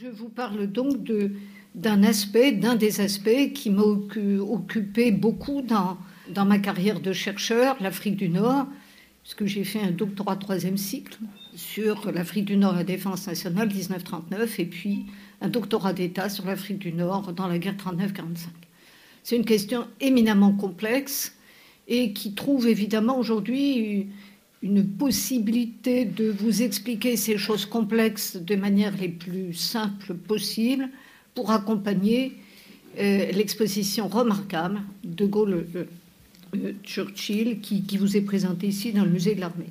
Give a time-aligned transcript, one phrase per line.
[0.00, 1.10] Je vous parle donc
[1.74, 5.98] d'un aspect, d'un des aspects qui m'a occupé beaucoup dans,
[6.32, 8.68] dans ma carrière de chercheur, l'Afrique du Nord,
[9.24, 11.18] puisque j'ai fait un doctorat troisième cycle
[11.56, 15.06] sur l'Afrique du Nord et la défense nationale 1939, et puis
[15.40, 18.46] un doctorat d'État sur l'Afrique du Nord dans la guerre 39-45.
[19.24, 21.34] C'est une question éminemment complexe
[21.88, 24.06] et qui trouve évidemment aujourd'hui
[24.62, 30.88] une possibilité de vous expliquer ces choses complexes de manière les plus simples possible
[31.34, 32.32] pour accompagner
[32.98, 35.84] euh, l'exposition remarquable de Gaulle euh,
[36.56, 39.70] euh, Churchill qui, qui, vous est présentée ici dans le musée de l'armée.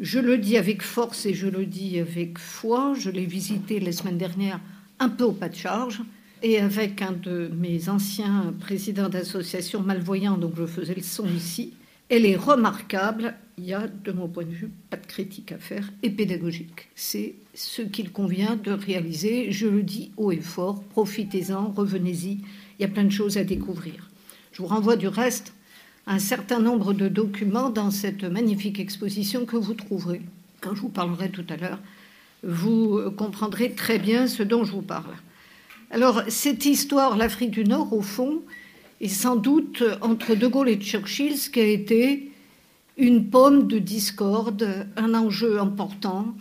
[0.00, 2.94] Je le dis avec force et je le dis avec foi.
[2.98, 4.58] Je l'ai visité la semaine dernière
[4.98, 6.00] un peu au pas de charge
[6.42, 11.74] et avec un de mes anciens présidents d'association malvoyants, donc je faisais le son ici.
[12.08, 13.34] Elle est remarquable.
[13.60, 16.88] Il y a, de mon point de vue, pas de critique à faire et pédagogique.
[16.94, 19.52] C'est ce qu'il convient de réaliser.
[19.52, 20.82] Je le dis haut et fort.
[20.84, 22.38] Profitez-en, revenez-y.
[22.78, 24.08] Il y a plein de choses à découvrir.
[24.52, 25.52] Je vous renvoie du reste
[26.06, 30.22] un certain nombre de documents dans cette magnifique exposition que vous trouverez.
[30.62, 31.80] Quand je vous parlerai tout à l'heure,
[32.42, 35.14] vous comprendrez très bien ce dont je vous parle.
[35.90, 38.40] Alors, cette histoire, l'Afrique du Nord, au fond,
[39.02, 42.29] et sans doute entre De Gaulle et Churchill, ce qui a été
[43.00, 46.34] une pomme de discorde, un enjeu important,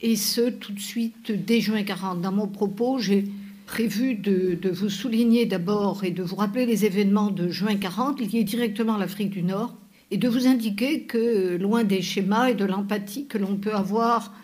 [0.00, 2.20] et ce tout de suite dès juin 40.
[2.20, 3.26] Dans mon propos, j'ai
[3.66, 8.42] prévu de, vous souligner d'abord et de vous rappeler les événements de juin 40 liés
[8.42, 9.76] directement à l'Afrique du Nord,
[10.10, 14.34] et de vous indiquer que, loin des schémas et de l'empathie que l'on peut avoir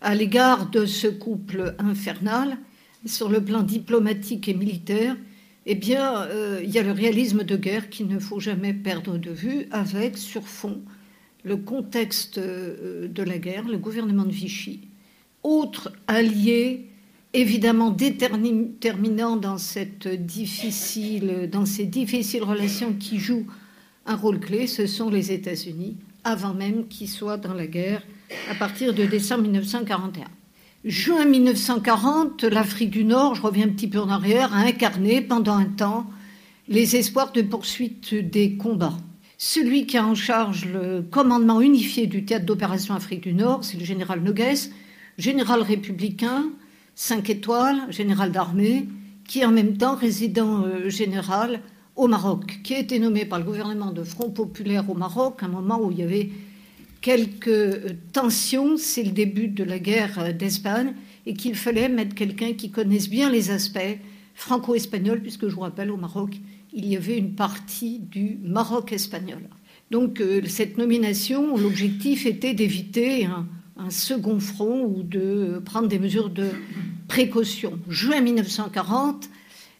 [0.00, 2.58] à l'égard de ce couple infernal,
[3.06, 5.16] sur le plan diplomatique et militaire,
[5.66, 9.18] eh bien, euh, il y a le réalisme de guerre qu'il ne faut jamais perdre
[9.18, 10.80] de vue, avec sur fond
[11.48, 14.88] le contexte euh, de la guerre, le gouvernement de Vichy,
[15.42, 16.86] autre allié
[17.32, 23.46] évidemment déterminant dans, cette difficile, dans ces difficiles relations qui jouent
[24.06, 28.02] un rôle clé, ce sont les États-Unis, avant même qu'ils soient dans la guerre
[28.50, 30.24] à partir de décembre 1941.
[30.84, 35.56] Juin 1940, l'Afrique du Nord, je reviens un petit peu en arrière, a incarné pendant
[35.56, 36.06] un temps
[36.68, 38.96] les espoirs de poursuite des combats.
[39.40, 43.78] Celui qui a en charge le commandement unifié du théâtre d'opération Afrique du Nord, c'est
[43.78, 44.72] le général Noguès,
[45.16, 46.46] général républicain,
[46.96, 48.88] 5 étoiles, général d'armée,
[49.28, 51.60] qui est en même temps résident euh, général
[51.94, 55.46] au Maroc, qui a été nommé par le gouvernement de Front populaire au Maroc, à
[55.46, 56.30] un moment où il y avait
[57.00, 60.94] quelques tensions, c'est le début de la guerre d'Espagne,
[61.26, 63.98] et qu'il fallait mettre quelqu'un qui connaisse bien les aspects
[64.34, 66.40] franco-espagnols, puisque je vous rappelle, au Maroc,
[66.72, 69.42] il y avait une partie du Maroc espagnol.
[69.90, 73.46] Donc euh, cette nomination, l'objectif était d'éviter un,
[73.90, 76.48] second front ou de prendre des mesures de
[77.06, 77.78] précaution.
[77.88, 79.30] Juin 1940,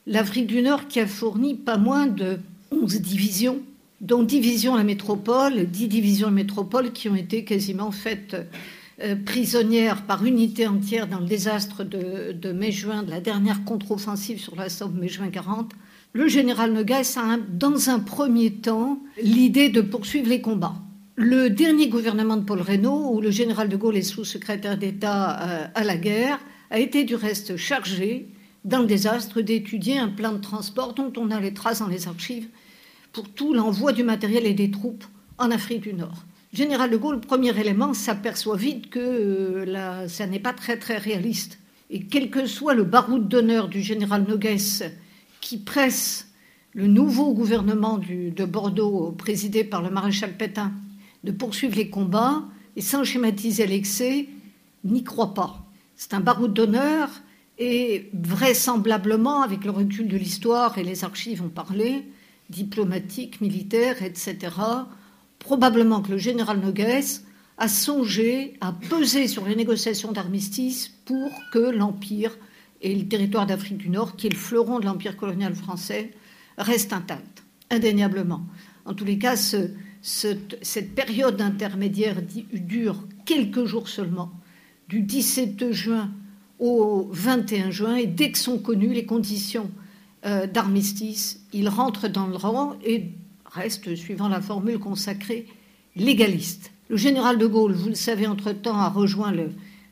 [0.07, 2.39] l'Afrique du Nord qui a fourni pas moins de
[2.71, 3.61] 11 divisions
[4.01, 8.37] dont divisions la métropole, dix divisions la métropole qui ont été quasiment faites
[9.03, 14.41] euh, prisonnières par unité entière dans le désastre de, de mai-juin, de la dernière contre-offensive
[14.41, 15.73] sur la Somme mai-juin 40.
[16.15, 20.77] Le général Noguès a, dans un premier temps, l'idée de poursuivre les combats.
[21.17, 25.67] Le dernier gouvernement de Paul Reynaud, où le général de Gaulle est sous-secrétaire d'État euh,
[25.75, 28.29] à la guerre, a été du reste chargé,
[28.65, 32.09] dans le désastre, d'étudier un plan de transport dont on a les traces dans les
[32.09, 32.49] archives
[33.13, 35.05] pour tout l'envoi du matériel et des troupes
[35.37, 36.25] en Afrique du Nord.
[36.55, 40.97] Général de Gaulle, premier élément, s'aperçoit vite que euh, là, ça n'est pas très très
[40.97, 41.59] réaliste.
[41.91, 44.85] Et quel que soit le baroud d'honneur du général Noguès
[45.49, 46.29] qui presse
[46.75, 50.73] le nouveau gouvernement de Bordeaux, présidé par le maréchal Pétain,
[51.25, 52.43] de poursuivre les combats,
[52.77, 54.29] et sans schématiser l'excès,
[54.85, 55.65] n'y croit pas.
[55.97, 57.09] C'est un baroud d'honneur,
[57.59, 62.07] et vraisemblablement, avec le recul de l'histoire, et les archives ont parlé,
[62.51, 64.55] diplomatique, militaire, etc.,
[65.39, 67.25] probablement que le général Noguès
[67.57, 72.37] a songé à peser sur les négociations d'armistice pour que l'Empire
[72.81, 76.13] et le territoire d'Afrique du Nord, qui est le fleuron de l'Empire colonial français,
[76.57, 78.47] restent intacts, indéniablement.
[78.85, 79.71] En tous les cas, ce,
[80.03, 80.29] ce,
[80.63, 82.17] cette période intermédiaire
[82.53, 84.33] dure quelques jours seulement,
[84.89, 86.11] du 17 juin
[86.59, 89.71] au 21 juin, et dès que sont connues les conditions
[90.27, 93.13] euh, d'armistice, il rentre dans le rang et
[93.47, 95.47] reste, suivant la formule consacrée,
[95.95, 96.73] légaliste.
[96.89, 99.33] Le général de Gaulle, vous le savez, entre-temps, a rejoint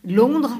[0.04, 0.58] Londres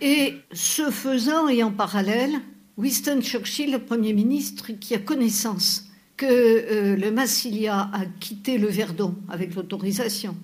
[0.00, 2.40] et ce faisant et en parallèle,
[2.76, 8.68] Winston Churchill, le Premier ministre, qui a connaissance que euh, le Massilia a quitté le
[8.68, 10.36] Verdon avec l'autorisation,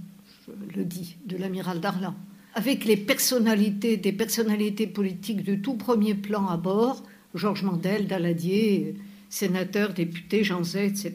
[0.46, 2.14] je le dis, de l'amiral Darlan,
[2.54, 7.02] avec les personnalités, des personnalités politiques de tout premier plan à bord,
[7.34, 8.94] Georges Mandel, Daladier,
[9.28, 11.12] sénateur, député, Jean Zay, etc.,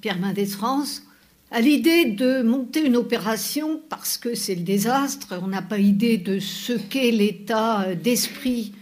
[0.00, 1.02] Pierre Mendès France,
[1.50, 6.18] à l'idée de monter une opération parce que c'est le désastre, on n'a pas idée
[6.18, 8.72] de ce qu'est l'état d'esprit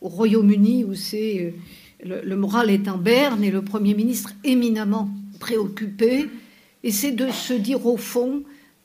[0.00, 1.54] au Royaume-Uni où c'est
[2.04, 6.28] le, le, moral est en berne et le Premier ministre éminemment préoccupé,
[6.82, 8.42] et c'est de se dire au fond,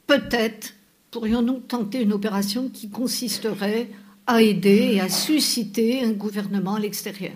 [0.08, 0.74] peut-être
[1.12, 3.90] pourrions-nous tenter une opération qui consisterait
[4.26, 7.34] à aider et à susciter un gouvernement à l'extérieur.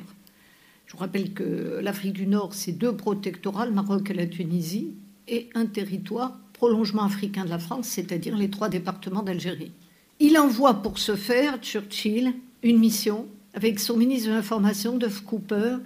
[0.85, 4.93] Je vous rappelle que l'Afrique du Nord, c'est deux protectorats, le Maroc et la Tunisie,
[5.27, 9.71] et un territoire prolongement africain de la France, c'est-à-dire les trois départements d'Algérie.
[10.19, 12.33] Il envoie pour ce faire, Churchill,
[12.63, 15.77] une mission avec son ministre de l'Information, Duff Cooper,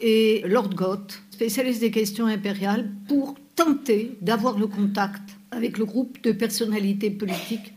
[0.00, 6.22] et Lord Gott, spécialiste des questions impériales, pour tenter d'avoir le contact avec le groupe
[6.22, 7.72] de personnalités politiques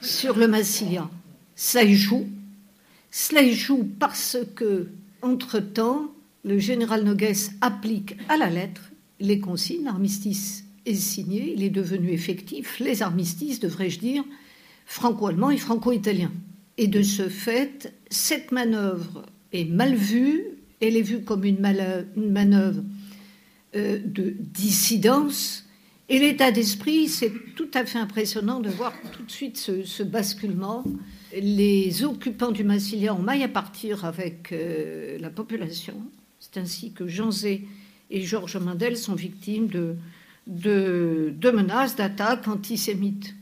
[0.00, 1.08] sur le Massilia.
[1.54, 2.26] Ça échoue.
[3.10, 4.88] Cela échoue parce que,
[5.20, 6.12] entre-temps,
[6.44, 8.89] le général Nogues applique à la lettre
[9.20, 14.24] les consignes, l'armistice est signé, il est devenu effectif, les armistices, devrais-je dire,
[14.86, 16.32] franco-allemand et franco-italien.
[16.78, 20.42] Et de ce fait, cette manœuvre est mal vue,
[20.80, 22.82] elle est vue comme une, manœuvre
[23.76, 25.66] euh, de dissidence,
[26.10, 30.82] et l'état d'esprit, c'est tout à fait impressionnant de voir tout de suite ce, basculement.
[31.40, 35.94] Les occupants du Massilia ont maille à partir avec euh, la population.
[36.40, 37.68] C'est ainsi que Jean Zé
[38.10, 39.68] et Georges Mandel sont victimes
[40.46, 43.34] de, menaces, d'attaques antisémites.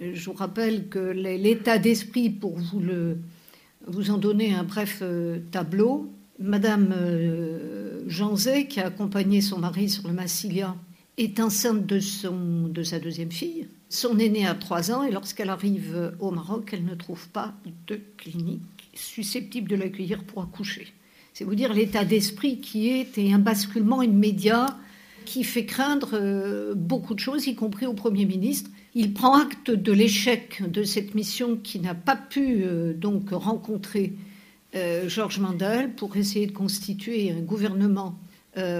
[0.00, 6.94] Je vous rappelle que l'état d'esprit, pour vous, en donner un bref euh, tableau, Madame
[6.96, 10.74] euh, Jean Zé, qui a accompagné son mari sur le Massilia,
[11.18, 12.00] est enceinte de,
[12.68, 13.68] de sa deuxième fille.
[13.90, 17.52] Son aînée a trois ans et lorsqu'elle arrive au Maroc, elle ne trouve pas
[17.86, 18.62] de clinique
[18.94, 20.92] susceptible de l'accueillir pour accoucher.
[21.32, 24.66] C'est vous dire l'état d'esprit qui est et un basculement immédiat
[25.24, 28.70] qui fait craindre euh, beaucoup de choses, y compris au Premier ministre.
[28.94, 34.14] Il prend acte de l'échec de cette mission qui n'a pas pu euh, donc rencontrer
[34.74, 38.18] euh, Georges Mandel pour essayer de constituer un gouvernement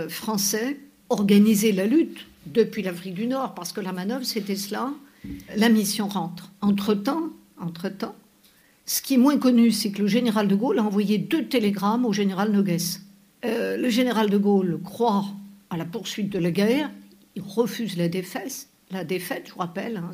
[0.08, 0.80] français,
[1.10, 4.92] organiser la lutte depuis l'Afrique du Nord, parce que la manœuvre c'était cela.
[5.56, 6.50] La mission rentre.
[6.60, 8.16] Entre-temps, entre-temps,
[8.90, 12.04] ce qui est moins connu, c'est que le général de Gaulle a envoyé deux télégrammes
[12.04, 13.02] au général Noguès.
[13.44, 15.26] Euh, le général de Gaulle croit
[15.70, 16.90] à la poursuite de la guerre,
[17.36, 18.66] il refuse la défaite,
[19.46, 20.10] je vous rappelle, hein,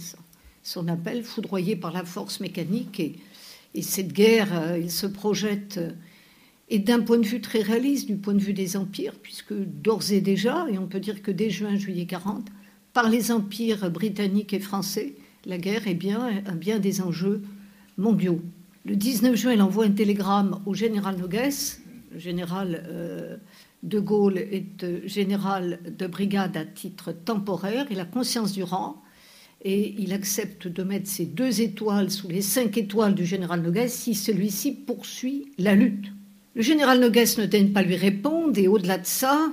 [0.63, 3.01] son appel foudroyé par la force mécanique.
[3.01, 5.93] Et, cette guerre, euh, il se projette, euh,
[6.69, 10.13] et d'un point de vue très réaliste, du point de vue des empires, puisque d'ores
[10.13, 12.49] et déjà, et on peut dire que dès juin-juillet 40,
[12.93, 15.15] par les empires britanniques et français,
[15.47, 17.41] la guerre est bien, bien des enjeux
[17.97, 18.43] mondiaux.
[18.87, 21.51] Le 19 juin, il envoie un télégramme au général Nogues.
[22.13, 23.37] Le général euh,
[23.83, 27.87] de Gaulle est euh, général de brigade à titre temporaire.
[27.91, 29.03] Il a conscience du rang
[29.65, 33.89] et il accepte de mettre ses deux étoiles sous les cinq étoiles du général Nogues
[33.89, 36.13] si celui-ci poursuit la lutte.
[36.55, 39.51] Le général Nogues ne daigne pas lui répondre et au-delà de ça,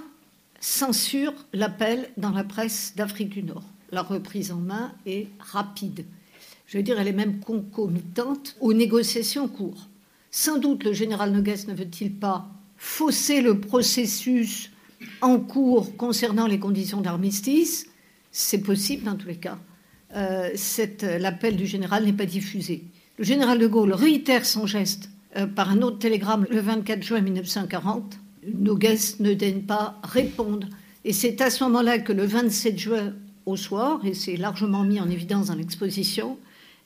[0.60, 3.66] censure l'appel dans la presse d'Afrique du Nord.
[3.92, 6.06] La reprise en main est rapide
[6.74, 9.90] je veux dire, elle est même concomitante aux négociations en cours.
[10.32, 12.48] Sans doute, le général Noguès ne veut-il pas
[12.78, 14.72] fausser le processus
[15.22, 17.86] en cours concernant les conditions d'armistice?
[18.32, 19.60] C'est possible dans tous les cas.
[20.16, 20.50] Euh,
[21.20, 22.86] l'appel du général n'est pas diffusé.
[23.20, 27.22] Le général de Gaulle réitère son geste euh, par un autre télégramme le 24 juin
[27.22, 28.18] 1940.
[28.52, 30.68] Noguès ne daigne pas répondre.
[31.06, 33.14] Et c'est à ce moment-là que le 27 juin
[33.46, 36.40] au soir, et c'est largement mis en évidence dans l'exposition,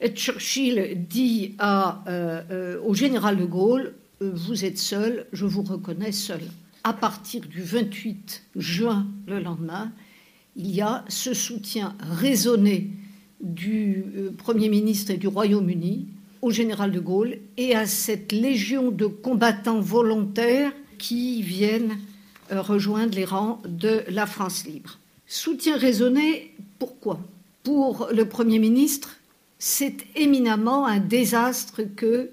[0.06, 6.12] Churchill dit euh, euh, au général de Gaulle euh, Vous êtes seul, je vous reconnais
[6.12, 6.42] seul.
[6.84, 9.92] À partir du 28 juin, le lendemain,
[10.56, 12.90] il y a ce soutien raisonné
[13.42, 14.04] du
[14.38, 16.08] Premier ministre et du Royaume-Uni
[16.42, 22.00] au général de Gaulle et à cette légion de combattants volontaires qui viennent
[22.50, 24.98] rejoindre les rangs de la France libre.
[25.28, 27.20] Soutien raisonné, pourquoi?
[27.64, 29.18] Pour le Premier ministre,
[29.60, 32.32] c'est éminemment un désastre que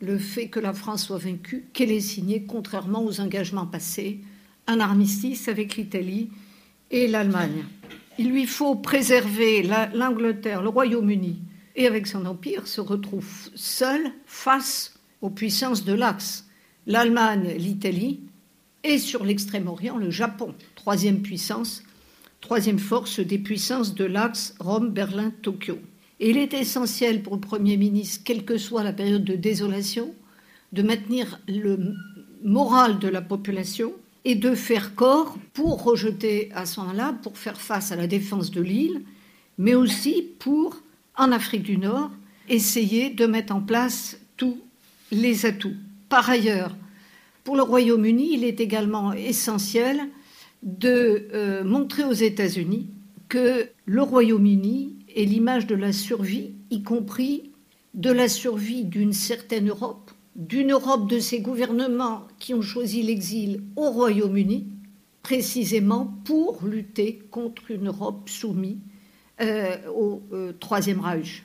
[0.00, 4.20] le fait que la France soit vaincue, qu'elle ait signé, contrairement aux engagements passés,
[4.66, 6.30] un armistice avec l'Italie
[6.90, 7.64] et l'Allemagne.
[8.18, 9.62] Il lui faut préserver
[9.94, 11.42] l'Angleterre, le Royaume-Uni,
[11.76, 16.46] et avec son empire se retrouve seul face aux puissances de l'Axe,
[16.86, 18.20] l'Allemagne, l'Italie,
[18.84, 21.82] et sur l'extrême-orient, le Japon, troisième puissance,
[22.40, 25.78] troisième force des puissances de l'Axe Rome, Berlin, Tokyo.
[26.20, 30.14] Et il est essentiel pour le Premier ministre, quelle que soit la période de désolation,
[30.72, 31.94] de maintenir le
[32.42, 33.92] moral de la population
[34.24, 38.50] et de faire corps pour rejeter à ce moment-là, pour faire face à la défense
[38.50, 39.02] de l'île,
[39.58, 40.82] mais aussi pour,
[41.16, 42.10] en Afrique du Nord,
[42.48, 44.58] essayer de mettre en place tous
[45.10, 45.76] les atouts.
[46.08, 46.74] Par ailleurs,
[47.44, 50.00] pour le Royaume-Uni, il est également essentiel
[50.62, 52.88] de euh, montrer aux États-Unis
[53.28, 57.52] que le Royaume-Uni est l'image de la survie, y compris
[57.94, 63.62] de la survie d'une certaine Europe, d'une Europe de ces gouvernements qui ont choisi l'exil
[63.76, 64.66] au Royaume-Uni,
[65.22, 68.78] précisément pour lutter contre une Europe soumise
[69.40, 71.44] euh, au euh, Troisième Reich.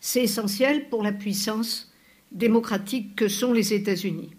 [0.00, 1.92] C'est essentiel pour la puissance
[2.32, 4.30] démocratique que sont les États-Unis.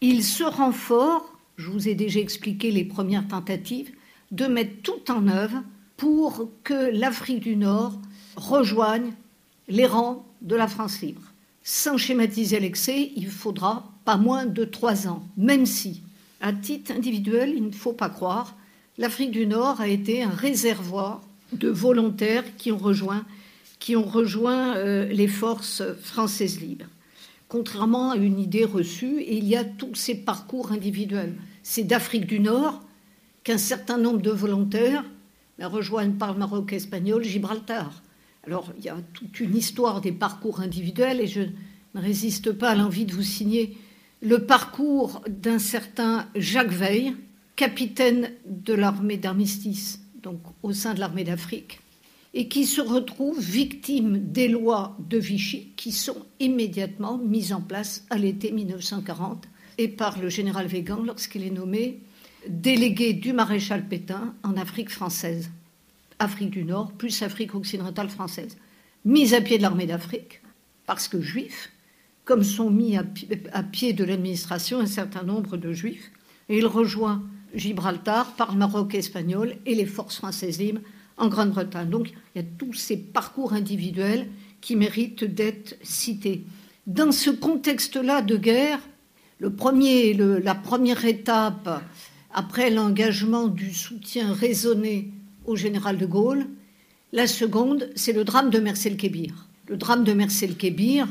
[0.00, 3.92] Il se rend fort, je vous ai déjà expliqué les premières tentatives,
[4.32, 5.62] de mettre tout en œuvre
[5.96, 7.98] pour que l'Afrique du Nord
[8.36, 9.12] rejoigne
[9.68, 11.22] les rangs de la France libre.
[11.62, 16.02] Sans schématiser l'excès, il faudra pas moins de trois ans, même si,
[16.40, 18.54] à titre individuel, il ne faut pas croire,
[18.98, 21.22] l'Afrique du Nord a été un réservoir
[21.52, 23.24] de volontaires qui ont rejoint,
[24.76, 26.86] euh, les forces françaises libres.
[27.48, 31.34] Contrairement à une idée reçue, il y a tous ces parcours individuels.
[31.62, 32.82] C'est d'Afrique du Nord
[33.42, 35.04] qu'un certain nombre de volontaires
[35.60, 38.02] rejoignent par le Maroc espagnol Gibraltar.
[38.46, 41.42] Alors, il y a toute une histoire des parcours individuels et je
[41.94, 43.76] ne résiste pas à l'envie de vous signer
[44.20, 47.14] le parcours d'un certain Jacques Veil,
[47.56, 51.80] capitaine de l'armée d'armistice, donc au sein de l'armée d'Afrique,
[52.32, 58.04] et qui se retrouve victime des lois de Vichy qui sont immédiatement mises en place
[58.10, 59.46] à l'été 1940
[59.78, 62.00] et par le général Végan lorsqu'il est nommé
[62.48, 65.50] délégué du maréchal Pétain en Afrique française.
[66.24, 68.56] Afrique du Nord plus Afrique occidentale française.
[69.04, 70.40] Mise à pied de l'armée d'Afrique,
[70.86, 71.70] parce que juifs,
[72.24, 73.04] comme sont mis à,
[73.62, 76.10] pied de l'administration un certain nombre de juifs,
[76.48, 77.22] et il rejoint
[77.54, 80.80] Gibraltar par le Maroc espagnol et les forces françaises libres
[81.18, 81.90] en Grande-Bretagne.
[81.90, 84.26] Donc il y a tous ces parcours individuels
[84.60, 86.44] qui méritent d'être cités.
[86.86, 88.80] Dans ce contexte-là de guerre,
[89.40, 89.50] la
[90.54, 91.84] première étape
[92.32, 95.12] après l'engagement du soutien raisonné
[95.44, 96.46] au général de Gaulle.
[97.12, 99.48] La seconde, c'est le drame de Mercel-Kébir.
[99.68, 101.08] Le drame de Mercel-Kébir,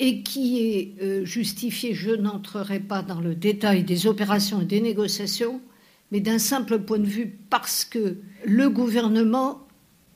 [0.00, 4.80] et qui est euh, justifié, je n'entrerai pas dans le détail des opérations et des
[4.80, 5.60] négociations,
[6.10, 9.60] mais d'un simple point de vue parce que le gouvernement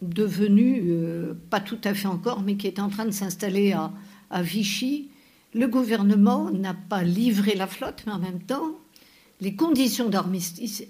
[0.02, 3.92] devenu, euh, pas tout à fait encore, mais qui est en train de s'installer à,
[4.42, 5.08] Vichy,
[5.54, 8.78] le gouvernement n'a pas livré la flotte, mais en même temps,
[9.40, 10.84] les conditions d'armistice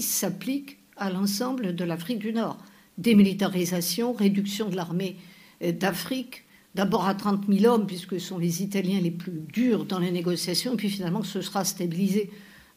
[0.00, 2.58] s'appliquent à l'ensemble de l'Afrique du Nord.
[2.96, 5.16] Démilitarisation, réduction de l'armée
[5.62, 6.44] euh, d'Afrique,
[6.76, 10.12] d'abord à 30 000 hommes, puisque ce sont les Italiens les plus durs dans les
[10.12, 12.30] négociations, puis finalement ce sera stabilisé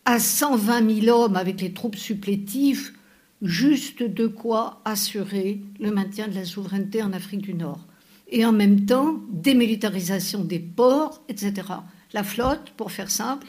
[0.06, 2.94] à 120 000 hommes avec les troupes supplétives,
[3.44, 7.86] juste de quoi assurer le maintien de la souveraineté en Afrique du Nord.
[8.30, 11.54] Et en même temps, démilitarisation des ports, etc.
[12.14, 13.48] La flotte, pour faire simple,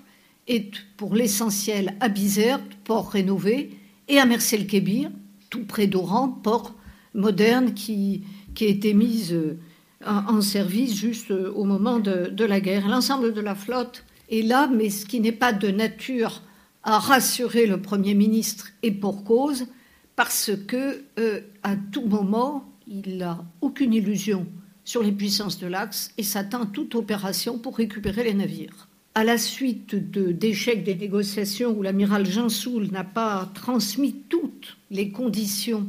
[0.49, 3.71] est pour l'essentiel à Bizerte, port rénové,
[4.09, 5.11] et à Mercel-Kébir,
[5.51, 6.75] tout près d'Oran, port
[7.15, 8.25] moderne qui,
[8.61, 9.59] a été mise euh,
[10.05, 12.89] en, service juste euh, au moment de, la guerre.
[12.89, 16.43] L'ensemble de la flotte est là, mais ce qui n'est pas de nature
[16.83, 19.67] à rassurer le Premier ministre et pour cause,
[20.15, 24.47] parce que euh, à tout moment, il n'a aucune illusion
[24.85, 28.86] sur les puissances de l'Axe et s'attend à toute opération pour récupérer les navires
[29.17, 35.11] à la suite d'échecs des négociations où l'amiral Jean Soul n'a pas transmis toutes les
[35.11, 35.87] conditions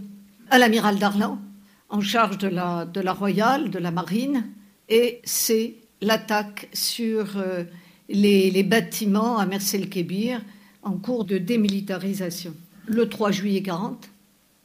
[0.50, 1.38] à l'amiral Darlan,
[1.90, 4.46] en charge de la, Royale, de la Marine,
[4.88, 7.66] et c'est l'attaque sur euh,
[8.08, 10.42] les, bâtiments à Mersel-Kébir
[10.82, 12.56] en cours de démilitarisation.
[12.86, 14.10] Le 3 juillet 40,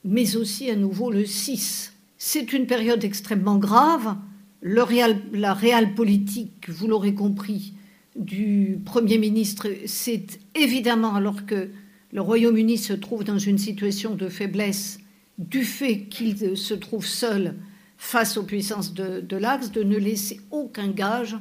[0.04, 1.94] mais aussi à nouveau le 6.
[2.16, 4.14] C'est une période extrêmement grave.
[4.62, 7.72] La réelle politique, vous l'aurez compris,
[8.16, 11.70] du Premier ministre, c'est évidemment alors que
[12.12, 15.00] le Royaume-Uni se trouve dans une situation de faiblesse
[15.38, 17.54] du fait qu'il se trouve seul
[17.96, 21.36] face aux puissances de, l'Axe, de ne laisser aucun gage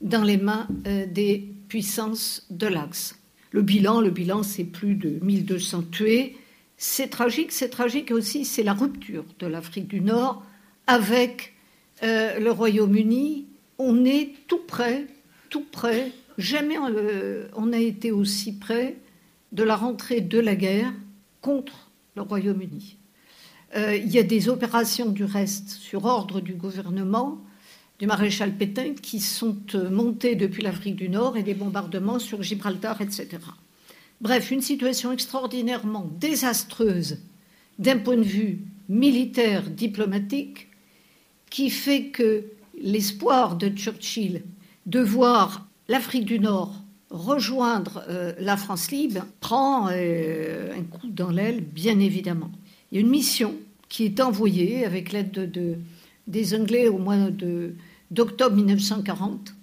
[0.00, 3.18] dans les mains euh, des puissances de l'Axe.
[3.50, 6.36] Le bilan, le bilan, c'est plus de 1200 tués.
[6.76, 10.44] C'est tragique, c'est tragique aussi, c'est la rupture de l'Afrique du Nord
[10.86, 11.54] avec
[12.02, 13.46] euh, le Royaume-Uni.
[13.78, 15.06] On est tout près
[15.48, 18.96] tout près, jamais euh, on a été aussi près
[19.52, 20.92] de la rentrée de la guerre
[21.40, 22.96] contre le Royaume-Uni.
[23.76, 27.42] Euh, il y a des opérations du reste sur ordre du gouvernement,
[27.98, 32.42] du maréchal Pétain, qui sont euh, montées depuis l'Afrique du Nord et des bombardements sur
[32.42, 33.28] Gibraltar, etc.
[34.20, 37.18] Bref, une situation extraordinairement désastreuse
[37.78, 40.68] d'un point de vue militaire, diplomatique,
[41.50, 42.44] qui fait que
[42.80, 44.42] l'espoir de Churchill
[44.86, 46.74] de voir l'Afrique du Nord
[47.10, 52.50] rejoindre euh, la France libre prend un coup dans l'aile, bien évidemment.
[52.90, 53.54] Il y a une mission
[53.88, 55.76] qui est envoyée avec l'aide de,
[56.26, 57.16] des Anglais au mois
[58.10, 59.54] d'octobre 1940,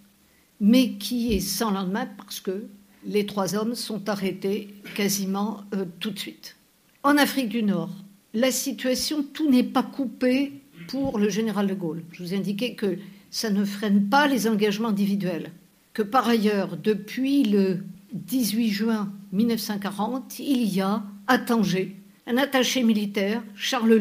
[0.62, 2.66] mais qui est sans lendemain parce que
[3.06, 6.56] les trois hommes sont arrêtés quasiment euh, tout de suite.
[7.04, 7.90] En Afrique du Nord,
[8.34, 10.54] la situation, tout n'est pas coupé
[10.88, 12.04] pour le général de Gaulle.
[12.12, 12.98] Je vous ai indiqué que
[13.34, 15.52] ça ne freine pas les engagements individuels,
[15.94, 21.98] que par ailleurs, depuis le 18 juin 1940, il y a à Tanger
[22.28, 24.00] un attaché militaire, Charles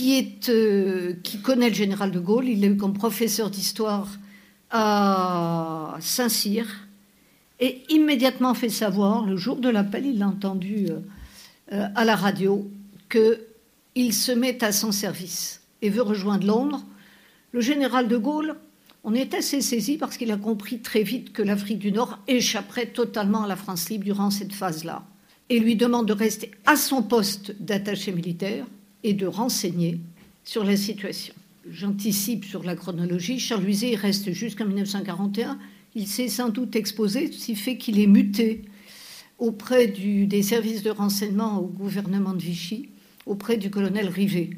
[0.00, 2.48] est, euh, qui connaît le général de Gaulle.
[2.48, 4.08] Il est eu comme professeur d'histoire
[4.70, 6.66] à Saint-Cyr
[7.60, 10.98] et immédiatement fait savoir, le jour de l'appel, il l'a entendu euh,
[11.72, 12.68] euh, à la radio,
[13.08, 16.84] qu'il se met à son service et veut rejoindre Londres.
[17.54, 18.56] Le général de Gaulle,
[19.04, 22.86] on est assez saisi parce qu'il a compris très vite que l'Afrique du Nord échapperait
[22.86, 25.06] totalement à la France libre durant cette phase-là
[25.50, 28.66] et lui demande de rester à son poste d'attaché militaire
[29.04, 30.00] et de renseigner
[30.42, 31.32] sur la situation.
[31.70, 33.38] J'anticipe sur la chronologie.
[33.38, 35.56] Charles Luizet reste jusqu'en 1941.
[35.94, 38.64] Il s'est sans doute exposé, ce qui fait qu'il est muté
[39.38, 42.88] auprès des services de renseignement au gouvernement de Vichy,
[43.26, 44.50] auprès du colonel Rivet.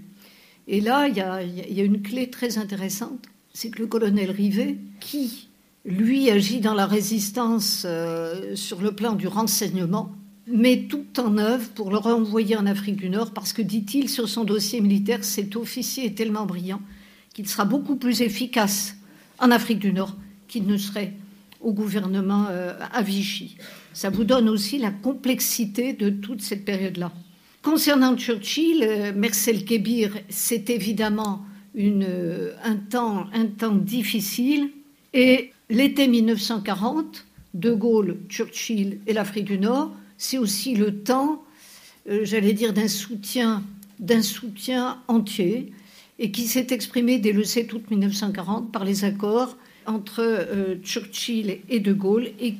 [0.68, 5.48] Et là, il y a, une clé très intéressante, c'est que le colonel Rivet, qui,
[5.84, 10.12] lui, agit dans la résistance euh, sur le plan du renseignement,
[10.48, 14.28] met tout en œuvre pour le renvoyer en Afrique du Nord parce que, dit-il, sur
[14.28, 16.80] son dossier militaire, cet officier est tellement brillant
[17.32, 18.96] qu'il sera beaucoup plus efficace
[19.38, 20.14] en Afrique du Nord
[20.48, 21.12] qu'il ne serait
[21.60, 23.56] au gouvernement euh, à Vichy.
[23.92, 27.12] Ça vous donne aussi la complexité de toute cette période-là.
[27.66, 31.44] Concernant Churchill, euh, Mercel Kébir, c'est évidemment
[31.76, 33.26] euh, un, temps,
[33.72, 34.70] difficile.
[35.12, 41.42] Et l'été 1940, De Gaulle, Churchill et l'Afrique du Nord c'est aussi le temps,
[42.08, 43.64] euh, j'allais dire, d'un soutien,
[45.08, 45.72] entier
[46.20, 50.46] et qui s'est exprimé dès le 7 août 1940 par les accords entre
[50.84, 52.54] Churchill et De Gaulle et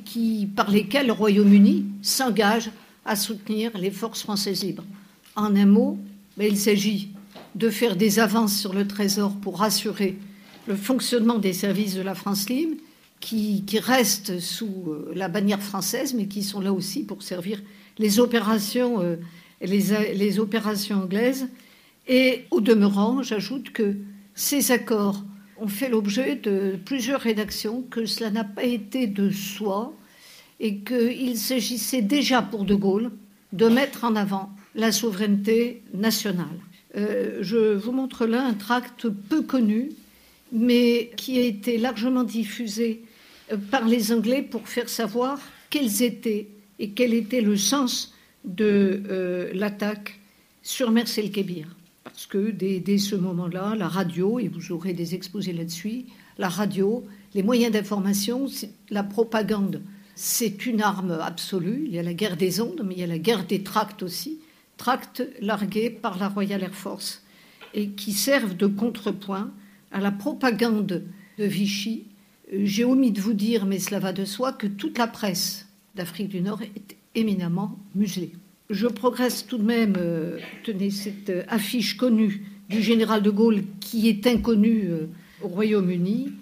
[0.53, 2.71] par lesquels le Royaume-Uni s'engage
[3.07, 4.83] à soutenir les forces françaises libres.
[5.35, 5.97] En un mot,
[6.37, 7.09] ben, il s'agit
[7.55, 10.17] de faire des avances sur le Trésor pour assurer
[10.67, 12.75] le fonctionnement des services de la France libre
[13.19, 17.61] qui, restent sous euh, la bannière française, mais qui sont là aussi pour servir
[17.97, 19.15] les opérations, euh,
[19.61, 21.47] les, opérations anglaises.
[22.07, 23.95] Et au demeurant, j'ajoute que
[24.35, 25.23] ces accords
[25.59, 29.93] ont fait l'objet de plusieurs rédactions, que cela n'a pas été de soi
[30.59, 33.11] et qu'il s'agissait déjà pour De Gaulle
[33.53, 36.47] de mettre en avant la souveraineté nationale.
[36.95, 39.89] Euh, je vous montre là un tract peu connu,
[40.51, 43.03] mais qui a été largement diffusé
[43.71, 45.39] par les Anglais pour faire savoir
[45.69, 46.47] quels étaient
[46.79, 48.13] et quel était le sens
[48.45, 50.19] de euh, l'attaque
[50.63, 51.67] sur Mercel Kébir.
[52.03, 56.05] Parce que dès, ce moment-là, la radio, et vous aurez des exposés là-dessus,
[56.37, 58.47] la radio, les moyens d'information,
[58.89, 59.81] la propagande,
[60.19, 61.83] c'est une arme absolue.
[61.85, 64.03] Il y a la guerre des ondes, mais il y a la guerre des tracts
[64.03, 64.39] aussi.
[64.75, 67.23] Tracts largués par la Royal Air Force
[67.73, 69.51] et qui servent de contrepoint
[69.91, 71.03] à la propagande
[71.37, 72.05] de Vichy
[72.51, 76.29] j'ai omis de vous dire, mais cela va de soi, que toute la presse d'Afrique
[76.29, 78.31] du Nord est éminemment muselée.
[78.69, 83.63] Je progresse tout de même, euh, tenez, cette euh, affiche connue du général de Gaulle
[83.79, 85.07] qui est inconnue euh,
[85.41, 86.33] au Royaume-Uni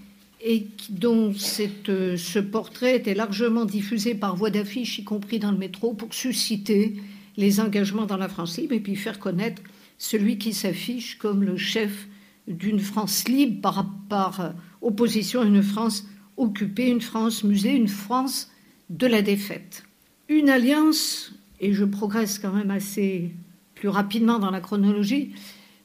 [0.48, 5.94] et dont ce portrait était largement diffusé par voie d'affiche, y compris dans le métro,
[5.94, 6.94] pour susciter
[7.36, 9.64] les engagements dans la France libre et puis faire connaître
[9.98, 12.08] celui qui s'affiche comme le chef
[12.48, 14.54] d'une France libre par, par
[14.84, 16.06] opposition à une France
[16.38, 18.52] occupée, une France musée, une France
[18.92, 19.84] de la défaite.
[20.30, 23.32] Une alliance, et je progresse quand même assez
[23.74, 25.34] plus rapidement dans la chronologie,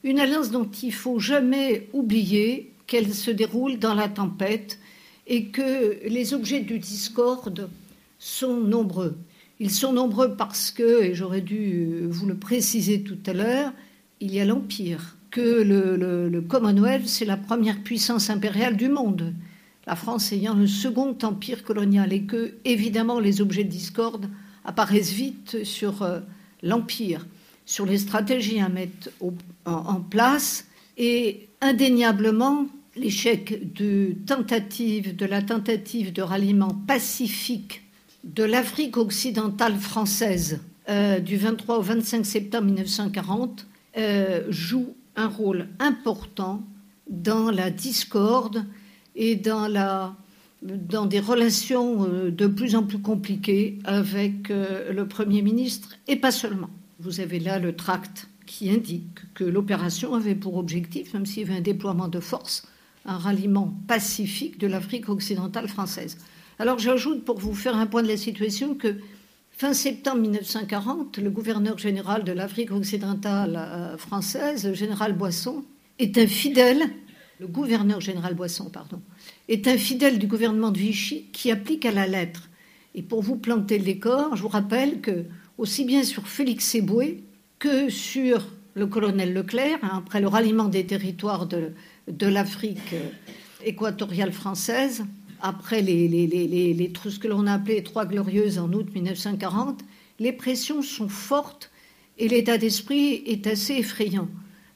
[0.03, 4.77] une alliance dont il faut jamais oublier qu'elle se déroule dans la tempête
[5.25, 7.69] et que les objets du discorde
[8.19, 9.15] sont nombreux.
[9.61, 13.71] Ils sont nombreux parce que, et j'aurais dû vous le préciser tout à l'heure,
[14.19, 19.33] il y a l'Empire, que le, Commonwealth, c'est la première puissance impériale du monde,
[19.87, 24.27] la France ayant le second empire colonial, et que, évidemment, les objets de discorde
[24.65, 26.19] apparaissent vite sur euh,
[26.61, 27.25] l'empire.
[27.65, 29.09] sur les stratégies à mettre
[29.63, 30.65] en, place
[30.97, 37.83] et indéniablement l'échec de tentative de la tentative de ralliement pacifique
[38.23, 43.65] de l'Afrique occidentale française euh, du 23 au 25 septembre 1940
[43.97, 46.63] euh, joue un rôle important
[47.09, 48.65] dans la discorde
[49.15, 50.13] et dans,
[50.61, 56.31] dans des relations euh, de plus en plus compliquées avec le Premier ministre, et pas
[56.31, 56.69] seulement.
[56.99, 61.45] Vous avez là le tract qui indique que l'opération avait pour objectif, même s'il y
[61.49, 62.67] avait un déploiement de force,
[63.05, 66.17] un ralliement pacifique de l'Afrique occidentale française.
[66.59, 68.97] Alors j'ajoute pour vous faire un point de la situation que
[69.51, 75.63] fin septembre 1940, le gouverneur général de l'Afrique occidentale euh, française, le général Boisson,
[75.99, 76.81] est un fidèle,
[77.39, 79.01] le gouverneur général Boisson, pardon,
[79.47, 82.49] est un fidèle du gouvernement de Vichy qui applique à la lettre.
[82.93, 85.25] Et pour vous planter le décor, je vous rappelle que
[85.57, 87.23] aussi bien sur Félix Éboué
[87.59, 91.73] que sur le colonel Leclerc, hein, après le ralliement des territoires de,
[92.25, 93.09] l'Afrique euh,
[93.65, 95.03] équatoriale française,
[95.41, 99.81] après les, les, ce que l'on a appelé les Trois Glorieuses en août 1940,
[100.19, 101.71] les pressions sont fortes
[102.17, 104.29] et l'état d'esprit est assez effrayant.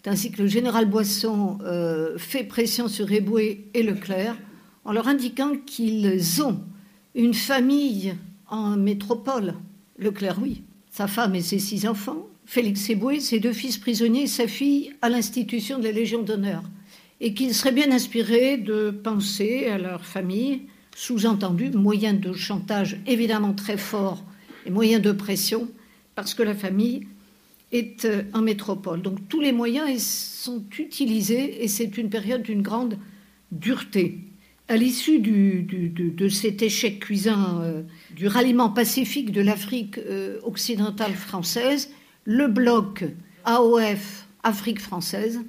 [0.08, 4.38] Ainsi que le général Boisson euh, fait pression sur Éboué et Leclerc
[4.84, 6.60] en leur indiquant qu'ils ont
[7.16, 8.16] une famille
[8.48, 9.56] en métropole.
[9.98, 14.28] Leclerc, oui, sa femme et ses six enfants, Félix Eboué, ses deux fils prisonniers et
[14.28, 16.64] sa fille à l'institution de la Légion d'honneur,
[17.20, 20.62] et qu'il serait bien inspiré de penser à leur famille,
[20.96, 24.24] sous-entendu, moyen de chantage évidemment très fort
[24.66, 25.68] et moyen de pression,
[26.14, 27.08] parce que la famille
[27.72, 29.02] est euh, en métropole.
[29.02, 32.98] Donc tous les moyens sont utilisés et c'est une période d'une grande
[33.52, 34.20] dureté.
[34.68, 37.84] À l'issue de, cet échec cuisant euh,
[38.16, 41.92] du ralliement pacifique de l'Afrique euh, occidentale française,
[42.26, 43.06] le bloc
[43.46, 45.42] AOF Afrique française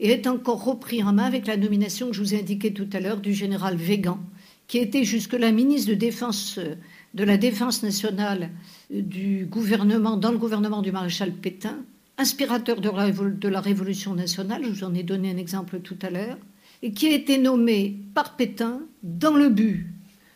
[0.00, 3.00] est encore repris en main avec la nomination que je vous ai indiquée tout à
[3.00, 4.18] l'heure du général Végan,
[4.66, 8.50] qui était jusque-là ministre de la Défense nationale
[8.90, 11.78] du gouvernement, dans le gouvernement du maréchal Pétain,
[12.18, 16.38] inspirateur de la Révolution nationale, je vous en ai donné un exemple tout à l'heure,
[16.82, 19.86] et qui a été nommé par Pétain dans le but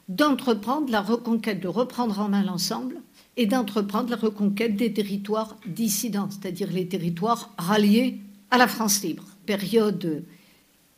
[0.09, 2.97] d'entreprendre la reconquête, de reprendre en main l'ensemble
[3.41, 8.19] et d'entreprendre la reconquête des territoires dissidents, c'est-à-dire les territoires ralliés
[8.51, 9.25] à la France libre.
[9.47, 10.25] Période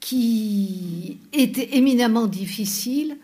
[0.00, 3.16] qui était éminemment difficile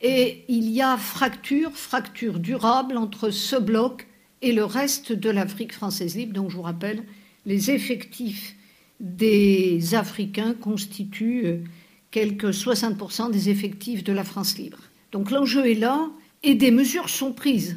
[0.00, 4.06] et il y a fracture, fracture durable entre ce bloc
[4.40, 6.32] et le reste de l'Afrique française libre.
[6.32, 7.04] Donc je vous rappelle,
[7.44, 8.56] les effectifs
[8.98, 11.58] des Africains constituent euh,
[12.10, 14.78] quelques 60% des effectifs de la France libre.
[15.12, 16.08] Donc l'enjeu est là
[16.42, 17.76] et des mesures sont prises.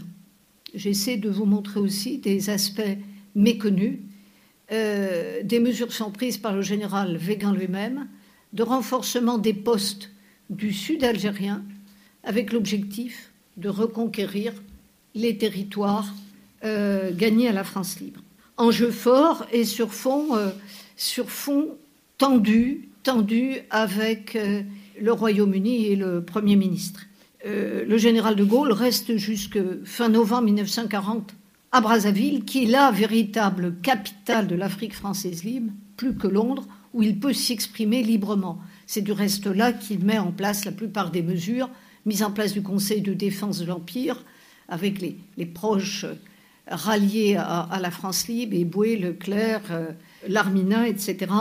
[0.73, 2.97] J'essaie de vous montrer aussi des aspects
[3.35, 3.99] méconnus.
[4.71, 8.07] Euh, des mesures sont prises par le général Végan lui-même
[8.53, 10.11] de renforcement des postes
[10.49, 11.63] du sud algérien
[12.23, 14.53] avec l'objectif de reconquérir
[15.15, 16.13] les territoires
[16.63, 18.21] euh, gagnés à la France libre.
[18.57, 20.35] Enjeu fort et sur fond
[20.97, 21.77] fond
[22.17, 24.61] tendu, tendu avec euh,
[24.99, 27.06] le Royaume-Uni et le Premier ministre.
[27.45, 31.35] Euh, le général de Gaulle reste jusque fin novembre 1940
[31.71, 37.03] à Brazzaville, qui est la véritable capitale de l'Afrique française libre, plus que Londres, où
[37.03, 38.59] il peut s'exprimer librement.
[38.85, 41.69] C'est du reste là qu'il met en place la plupart des mesures,
[42.05, 44.23] mise en place du Conseil de défense de l'Empire,
[44.69, 46.05] avec les, proches
[46.67, 49.91] ralliés à, la France libre, Eboué, Leclerc, euh,
[50.27, 51.31] l'Armina, etc.,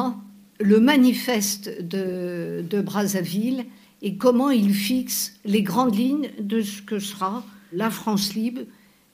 [0.59, 3.67] le manifeste de, Brazzaville
[4.03, 8.63] et comment il fixe les grandes lignes de ce que sera la France libre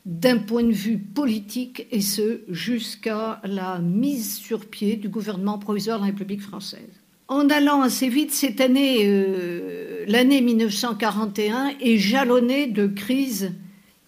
[0.04, 5.98] d'un point de vue politique, et ce jusqu'à la mise sur pied du gouvernement provisoire
[5.98, 6.80] de la République française.
[7.28, 13.52] En allant assez vite, cette année, euh, l'année 1941 est jalonnée de crises,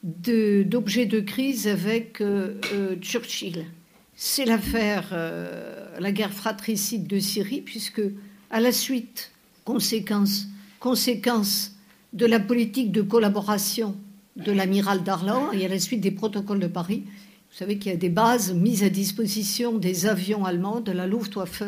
[0.02, 3.64] d'objets de, crise avec euh, euh, Churchill
[4.16, 5.12] c'est l'affaire,
[5.98, 8.00] la guerre fratricide de Syrie, puisque
[8.48, 9.32] à la suite,
[9.64, 10.46] conséquence,
[10.84, 11.76] conséquence
[12.12, 13.96] de la politique de collaboration
[14.36, 17.94] de l'amiral Darlan et à la suite des protocoles de Paris, vous savez qu'il y
[17.94, 21.62] a des bases mises à disposition des avions allemands de la Luftwaffe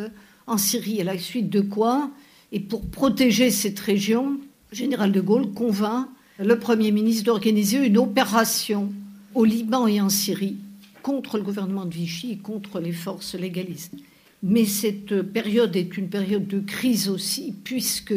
[0.46, 2.10] en Syrie, à la suite de quoi,
[2.52, 4.38] et pour protéger cette région,
[4.70, 8.92] le général de Gaulle convainc le Premier ministre d'organiser une opération
[9.34, 10.58] au Liban et en Syrie
[11.02, 13.94] contre le gouvernement de Vichy et contre les forces légalistes.
[14.42, 18.12] Mais cette période est une période de crise aussi, puisque,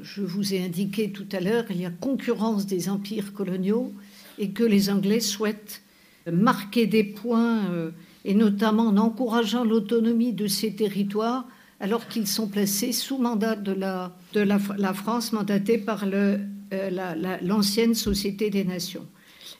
[0.00, 3.92] je vous ai indiqué tout à l'heure, il y a concurrence des empires coloniaux
[4.38, 5.82] et que les Anglais souhaitent
[6.30, 7.90] marquer des points euh,
[8.24, 11.46] et notamment en encourageant l'autonomie de ces territoires
[11.80, 16.38] alors qu'ils sont placés sous mandat de la, France, mandatée par euh,
[17.42, 19.06] l'ancienne Société des Nations.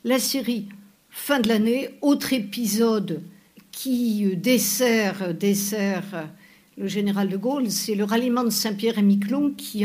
[0.02, 0.66] La Syrie,
[1.10, 3.22] fin de l'année, autre épisode
[3.70, 6.28] qui euh, dessert, dessert
[6.76, 9.84] le général de Gaulle, c'est le ralliement de Saint-Pierre et Miquelon qui,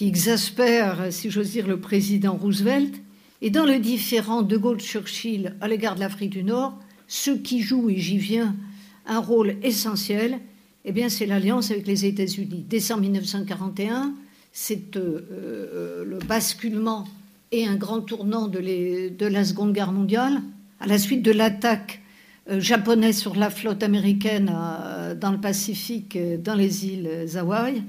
[0.00, 2.94] exaspère, si j'ose dire, le président Roosevelt.
[3.42, 7.90] Et dans le différent de Gaulle-Churchill à l'égard de l'Afrique du Nord, ce qui joue,
[7.90, 8.56] et j'y viens,
[9.06, 10.40] un rôle essentiel,
[10.84, 12.64] eh bien, c'est l'alliance avec les États-Unis.
[12.68, 14.14] Décembre 1941,
[14.52, 17.06] c'est euh, euh, le basculement
[17.52, 18.58] et un grand tournant de,
[19.26, 20.40] la Seconde Guerre mondiale,
[20.80, 22.00] à la suite de l'attaque
[22.50, 24.48] euh, japonaise sur la flotte américaine
[25.14, 27.82] dans le Pacifique, dans les îles Hawaï.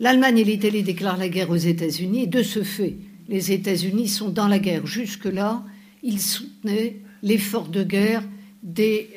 [0.00, 2.96] L'Allemagne et l'Italie déclarent la guerre aux États-Unis, et de ce fait,
[3.28, 4.86] les États-Unis sont dans la guerre.
[4.86, 5.62] Jusque-là,
[6.02, 8.24] ils soutenaient l'effort de guerre
[8.62, 9.08] des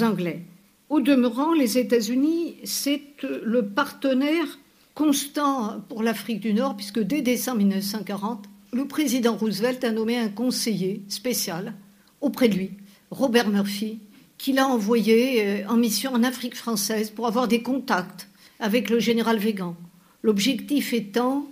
[0.00, 0.42] Anglais.
[0.88, 3.02] Au demeurant, les États-Unis, c'est
[3.42, 4.58] le partenaire
[4.94, 10.28] constant pour l'Afrique du Nord, puisque dès décembre 1940, le président Roosevelt a nommé un
[10.28, 11.74] conseiller spécial
[12.20, 12.70] auprès de lui,
[13.10, 13.98] Robert Murphy,
[14.44, 18.28] qu'il a envoyé euh, en mission en Afrique française pour avoir des contacts
[18.60, 19.74] avec le général Végan.
[20.22, 21.46] L'objectif étant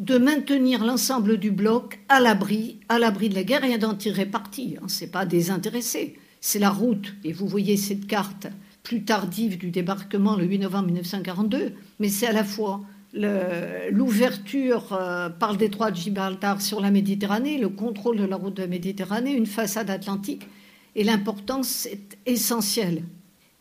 [0.00, 4.26] de maintenir l'ensemble du bloc à l'abri, à l'abri de la guerre et d'en tirer
[4.26, 4.74] parti.
[4.76, 4.88] Hein.
[4.88, 7.14] Ce n'est pas désintéressé, c'est la route.
[7.22, 8.48] Et vous voyez cette carte
[8.82, 12.80] plus tardive du débarquement le 8 novembre 1942, mais c'est à la fois
[13.14, 18.54] l'ouverture euh, par le détroit de Gibraltar sur la Méditerranée, le contrôle de la route
[18.54, 20.48] de la Méditerranée, une façade atlantique,
[20.96, 23.04] et l'importance est essentielle.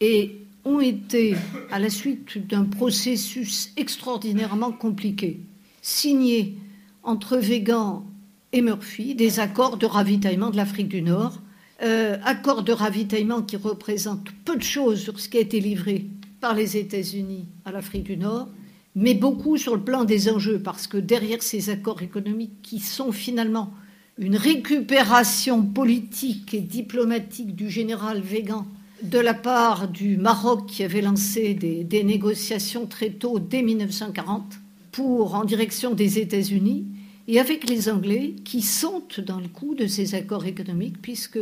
[0.02, 1.36] Et ont été,
[1.72, 5.40] à la suite d'un processus extraordinairement compliqué,
[5.84, 6.58] signés
[7.04, 8.04] entre Végan
[8.52, 11.40] et Murphy des accords de ravitaillement de l'Afrique du Nord
[11.84, 16.06] euh, accord de ravitaillement qui représente peu de choses sur ce qui a été livré
[16.40, 18.48] par les États-Unis à l'Afrique du Nord,
[18.96, 23.12] mais beaucoup sur le plan des enjeux, parce que derrière ces accords économiques qui sont
[23.12, 23.74] finalement
[24.18, 28.66] une récupération politique et diplomatique du général Végan
[29.04, 34.56] de la part du Maroc qui avait lancé des, négociations très tôt, dès 1940,
[34.92, 36.86] pour en direction des États-Unis,
[37.28, 41.40] et avec les Anglais qui sont dans le coup de ces accords économiques, puisque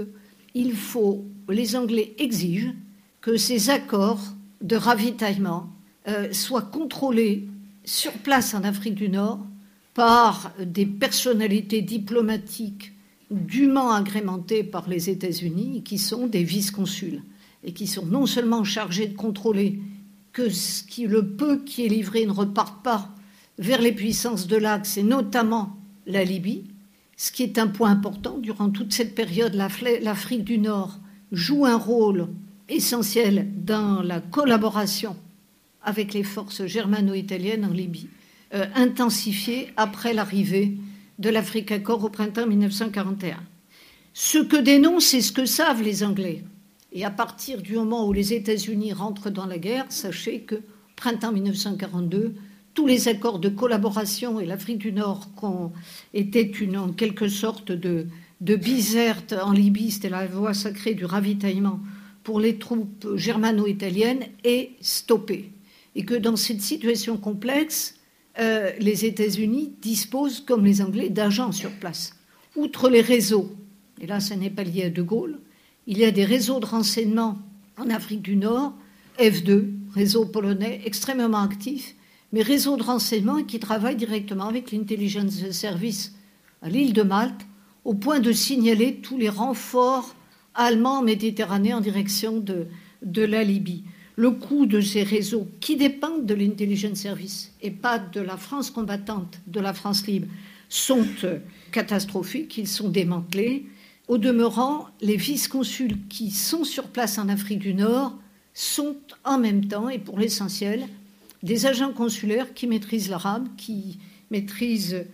[0.56, 2.74] les Anglais exigent
[3.22, 5.70] que ces accords de ravitaillement
[6.08, 7.48] euh, soient contrôlés
[7.86, 9.40] sur place en Afrique du Nord
[9.94, 12.94] par des personnalités diplomatiques
[13.32, 17.24] dûment agrémentées par les États-Unis, qui sont des vice-consuls,
[17.64, 19.80] et qui sont non seulement chargés de contrôler
[20.32, 23.10] que ce qui, le peu qui est livré ne reparte pas
[23.60, 26.64] vers les puissances de l'Axe, et notamment la Libye,
[27.16, 28.38] ce qui est un point important.
[28.40, 31.00] Durant toute cette période, l'Afrique du Nord
[31.32, 32.28] joue un rôle
[32.68, 35.16] essentiel dans la collaboration
[35.84, 38.08] avec les forces germano-italiennes en Libye,
[38.54, 40.78] euh, intensifiée après l'arrivée
[41.20, 43.38] de l'Afrique Accord au printemps 1941.
[44.14, 46.44] Ce que dénoncent, c'est ce que savent les Anglais.
[46.92, 50.62] Et à partir du moment où les États-Unis rentrent dans la guerre, sachez que
[50.96, 52.36] printemps 1942,
[52.74, 55.28] tous les accords de collaboration et l'Afrique du Nord
[56.14, 58.08] était une, en quelque sorte de,
[58.42, 61.80] de biserte en Libye, c'était la voie sacrée du ravitaillement
[62.24, 65.52] pour les troupes germano-italiennes, est stoppée.
[65.96, 67.96] Et que dans cette situation complexe,
[68.40, 72.16] euh, les États-Unis disposent, comme les Anglais, d'agents sur place.
[72.56, 73.52] Outre les réseaux,
[74.02, 75.40] et là ce n'est pas lié à De Gaulle,
[75.86, 77.38] il y a des réseaux de renseignement
[77.78, 78.74] en Afrique du Nord,
[79.20, 81.96] F2, réseau polonais extrêmement actif,
[82.32, 86.16] mais réseau de renseignement qui travaille directement avec l'intelligence service
[86.62, 87.42] à l'île de Malte,
[87.86, 90.16] au point de signaler tous les renforts
[90.56, 93.84] allemands en Méditerranée en direction de la Libye.
[94.16, 98.70] Le coût de ces réseaux, qui dépendent de l'intelligence service et pas de la France
[98.70, 100.28] combattante, de la France libre,
[100.70, 101.40] sont euh,
[101.72, 103.66] catastrophiques, ils sont démantelés.
[104.08, 108.14] Au demeurant, les vice-consuls qui sont sur place en Afrique du Nord
[108.54, 110.88] sont en même temps, et pour l'essentiel,
[111.42, 114.00] des agents consulaires qui maîtrisent l'arabe, qui
[114.32, 115.06] maîtrisent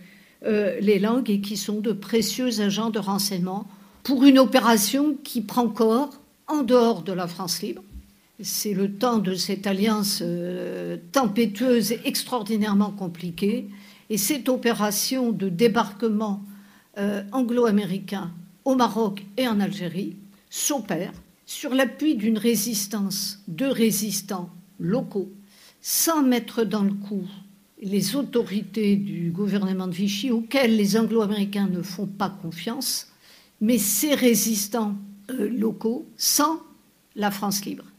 [0.44, 3.66] euh, les langues et qui sont de précieux agents de renseignement
[4.02, 6.10] pour une opération qui prend corps
[6.46, 7.82] en dehors de la France libre.
[8.42, 13.68] C'est le temps de cette alliance euh, tempétueuse et extraordinairement compliquée.
[14.08, 16.42] Et cette opération de débarquement
[16.98, 18.32] euh, anglo-américain
[18.64, 20.16] au Maroc et en Algérie
[20.48, 21.12] s'opère
[21.44, 25.30] sur l'appui d'une résistance de résistants locaux
[25.80, 27.26] sans mettre dans le coup
[27.82, 33.08] les autorités du gouvernement de Vichy, auxquelles les Anglo-Américains ne font pas confiance,
[33.60, 34.94] mais ces résistants
[35.30, 36.60] euh, locaux, sans
[37.16, 37.89] la France libre.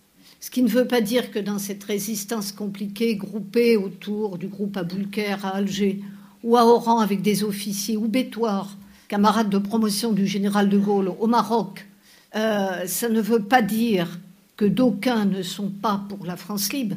[0.41, 4.75] Ce qui ne veut pas dire que dans cette résistance compliquée, groupée autour du groupe
[4.75, 6.01] Aboulker à Alger,
[6.43, 8.75] ou à Oran avec des officiers, ou Bétoir,
[9.07, 11.85] camarade de promotion du général de Gaulle au Maroc,
[12.35, 14.19] euh, ça ne veut pas dire
[14.57, 16.95] que d'aucuns ne sont pas pour la France libre,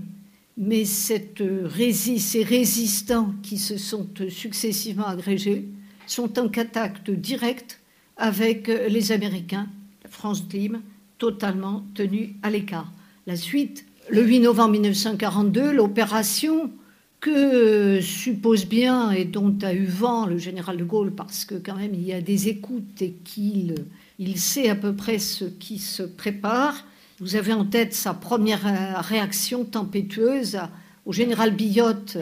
[0.57, 1.43] mais cette
[1.77, 5.69] ces résistants qui se sont successivement agrégés
[6.07, 7.79] sont en contact direct
[8.17, 9.67] avec les Américains,
[10.03, 10.79] la France libre,
[11.19, 12.91] totalement tenue à l'écart.
[13.27, 16.71] La suite, le 8 novembre 1942, l'opération
[17.21, 21.77] que suppose bien et dont a eu vent le général de Gaulle, parce que quand
[21.77, 23.77] même il y a des écoutes et qu'il
[24.19, 26.85] il sait à peu près ce qui se prépare.
[27.19, 30.59] Vous avez en tête sa première réaction tempétueuse
[31.07, 32.19] au général Billotte,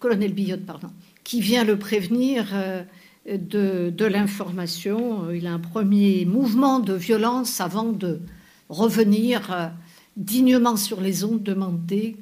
[0.00, 0.90] colonel Billotte, pardon,
[1.22, 2.82] qui vient le prévenir euh,
[3.30, 5.30] de, de l'information.
[5.30, 8.20] Il a un premier mouvement de violence avant de
[8.68, 9.68] revenir euh,
[10.16, 12.16] dignement sur les ondes, demander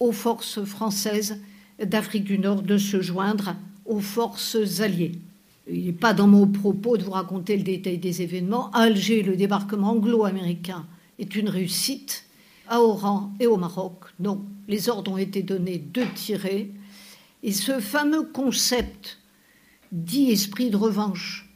[0.00, 1.40] aux forces françaises
[1.82, 5.18] d'Afrique du Nord de se joindre aux forces alliées.
[5.70, 8.70] Il n'est pas dans mon propos de vous raconter le détail des événements.
[8.72, 10.86] À Alger, le débarquement anglo-américain
[11.18, 12.24] est une réussite.
[12.68, 14.42] À Oran et au Maroc, non.
[14.68, 16.70] Les ordres ont été donnés de tirer.
[17.42, 19.18] Et ce fameux concept
[19.92, 21.48] dit esprit de revanche,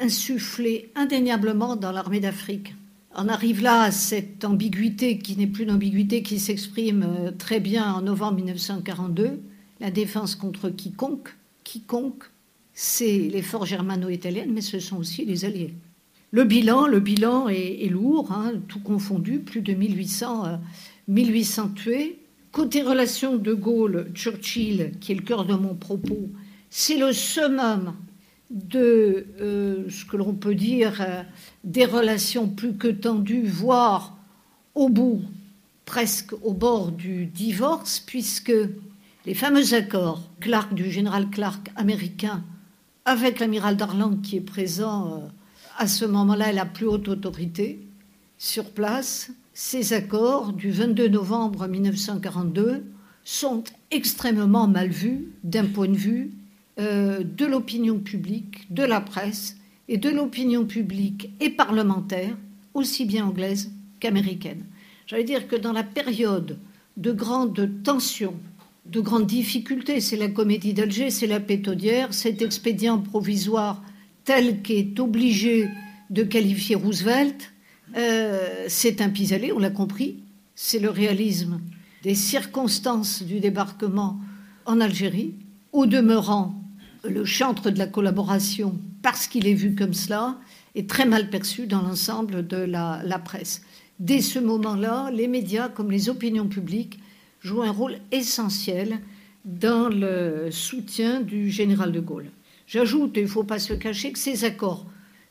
[0.00, 2.74] insufflé indéniablement dans l'armée d'Afrique,
[3.16, 7.92] on arrive là à cette ambiguïté qui n'est plus d'ambiguïté, qui s'exprime euh, très bien
[7.92, 9.40] en novembre 1942,
[9.80, 11.36] la défense contre quiconque.
[11.62, 12.24] Quiconque,
[12.72, 15.74] c'est les forces germano-italiennes, mais ce sont aussi les Alliés.
[16.30, 20.58] Le bilan, le bilan est, lourd, hein, tout confondu, plus de 1800,
[21.06, 22.18] 1800 euh, tués.
[22.50, 26.28] Côté relation de Gaulle-Churchill, qui est le cœur de mon propos,
[26.70, 27.94] c'est le summum
[28.54, 31.22] de euh, ce que l'on peut dire euh,
[31.64, 34.16] des relations plus que tendues, voire
[34.76, 35.22] au bout,
[35.84, 38.52] presque au bord du divorce, puisque
[39.26, 42.44] les fameux accords Clark, du général Clark américain
[43.04, 45.26] avec l'amiral Darlan qui est présent euh,
[45.76, 47.80] à ce moment-là la plus haute autorité
[48.38, 52.84] sur place, ces accords du 22 novembre 1942
[53.24, 56.30] sont extrêmement mal vus d'un point de vue
[56.80, 59.56] euh, de l'opinion publique, de la presse
[59.88, 62.36] et de l'opinion publique et parlementaire,
[62.74, 64.64] aussi bien anglaise qu'américaine.
[65.06, 66.58] J'allais dire que dans la période
[66.96, 68.34] de grande tension,
[68.86, 73.82] de grandes difficultés, c'est la comédie d'Alger, c'est la pétodière, cet expédient provisoire
[74.24, 75.68] tel qu'est obligé
[76.10, 77.52] de qualifier Roosevelt,
[77.96, 80.22] euh, c'est un pis-aller, on l'a compris,
[80.54, 81.60] c'est le réalisme
[82.02, 84.18] des circonstances du débarquement
[84.66, 85.34] en Algérie.
[85.72, 86.54] Au demeurant,
[87.08, 90.38] le chantre de la collaboration, parce qu'il est vu comme cela,
[90.74, 93.62] est très mal perçu dans l'ensemble de la, presse.
[94.00, 96.98] Dès ce moment-là, les médias, comme les opinions publiques,
[97.40, 99.00] jouent un rôle essentiel
[99.44, 102.30] dans le soutien du général de Gaulle.
[102.66, 104.86] J'ajoute, il ne faut pas se cacher, que ces accords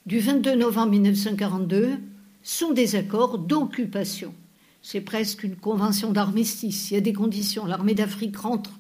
[0.06, 1.98] du 22 novembre 1942
[2.44, 4.34] sont des accords d'occupation.
[4.82, 6.92] C'est presque une convention d'armistice.
[6.92, 7.66] Il y a des conditions.
[7.66, 8.72] L'armée d'Afrique rentre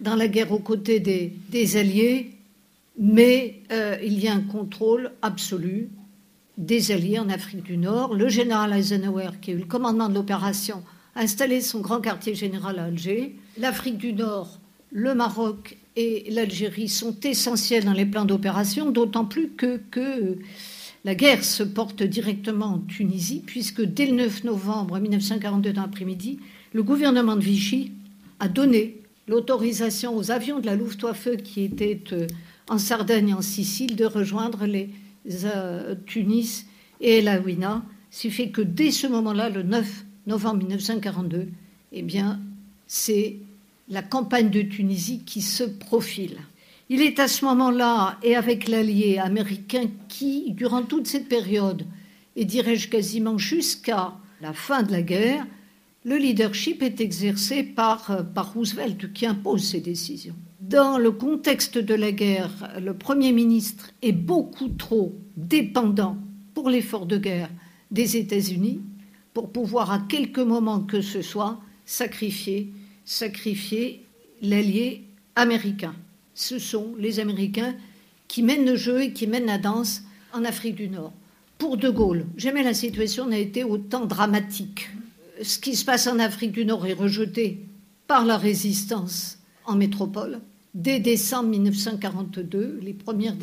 [0.00, 2.32] dans la guerre aux côtés des, Alliés,
[2.98, 5.88] mais euh, il y a un contrôle absolu
[6.58, 8.14] des Alliés en Afrique du Nord.
[8.14, 10.82] Le général Eisenhower, qui a eu le commandement de l'opération,
[11.14, 13.36] a installé son grand quartier général à Alger.
[13.58, 14.60] L'Afrique du Nord,
[14.92, 19.80] le Maroc et l'Algérie sont essentiels dans les plans d'opération, d'autant plus que,
[21.04, 26.38] la guerre se porte directement en Tunisie, puisque dès le 9 novembre 1942 dans l'après-midi,
[26.72, 27.92] le gouvernement de Vichy
[28.40, 32.26] a donné l'autorisation aux avions de la Luftwaffe qui étaient euh,
[32.68, 34.90] en Sardaigne et en Sicile de rejoindre les
[35.44, 36.66] euh, Tunis
[37.00, 41.48] et Ouina, ce qui fait que dès ce moment-là, le 9 novembre 1942,
[41.92, 42.40] eh bien,
[42.86, 43.36] c'est
[43.88, 46.38] la campagne de Tunisie qui se profile.
[46.88, 51.84] Il est à ce moment-là, et avec l'allié américain qui, durant toute cette période,
[52.36, 55.46] et dirais-je quasiment jusqu'à la fin de la guerre,
[56.04, 60.36] le leadership est exercé par, euh, par Roosevelt qui impose ses décisions.
[60.68, 62.50] Dans le contexte de la guerre,
[62.80, 66.16] le Premier ministre est beaucoup trop dépendant
[66.54, 67.50] pour l'effort de guerre
[67.90, 68.80] des États-Unis
[69.32, 72.72] pour pouvoir à quelque moment que ce soit sacrifier,
[73.04, 74.06] sacrifier
[74.42, 75.04] l'allié
[75.36, 75.94] américain.
[76.34, 77.74] Ce sont les Américains
[78.26, 80.02] qui mènent le jeu et qui mènent la danse
[80.32, 81.12] en Afrique du Nord.
[81.58, 84.88] Pour De Gaulle, jamais la situation n'a été autant dramatique
[85.42, 87.66] ce qui se passe en Afrique du Nord est rejeté
[88.06, 90.40] par la résistance en métropole.
[90.74, 93.36] Dès décembre 1942, les premières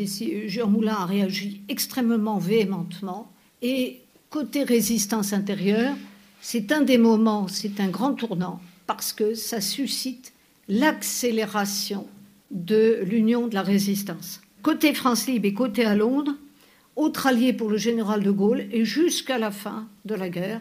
[0.47, 3.32] Jean Moulin a réagi extrêmement véhémentement.
[3.61, 5.95] Et côté résistance intérieure,
[6.41, 10.34] c'est un des moments, c'est un grand tournant, parce que ça suscite
[10.67, 12.05] l'accélération
[12.51, 14.41] de l'union de la résistance.
[14.61, 16.36] Côté France Libre et côté à Londres,
[16.97, 20.59] autre allié pour le général de Gaulle, et jusqu'à la fin de la guerre,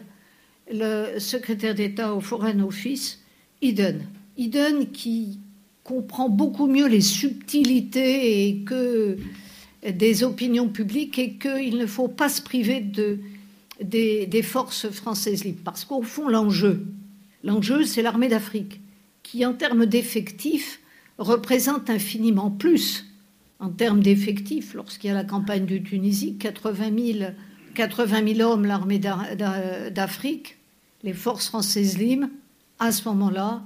[0.71, 3.19] le secrétaire d'État au Foreign Office,
[3.61, 4.07] Eden.
[4.37, 5.40] Eden qui
[5.83, 9.17] comprend beaucoup mieux les subtilités et que
[9.87, 13.19] des opinions publiques et qu'il ne faut pas se priver de,
[13.81, 15.61] des, forces françaises libres.
[15.63, 16.85] Parce qu'au fond, l'enjeu,
[17.43, 18.79] l'enjeu, c'est l'armée d'Afrique,
[19.23, 20.79] qui en termes d'effectifs
[21.17, 23.05] représente infiniment plus
[23.59, 27.31] en termes d'effectifs, lorsqu'il y a la campagne de Tunisie, 80 000,
[27.75, 30.57] 80 000 hommes, l'armée d'Afrique,
[31.03, 32.27] les forces françaises libres,
[32.79, 33.63] à ce moment-là,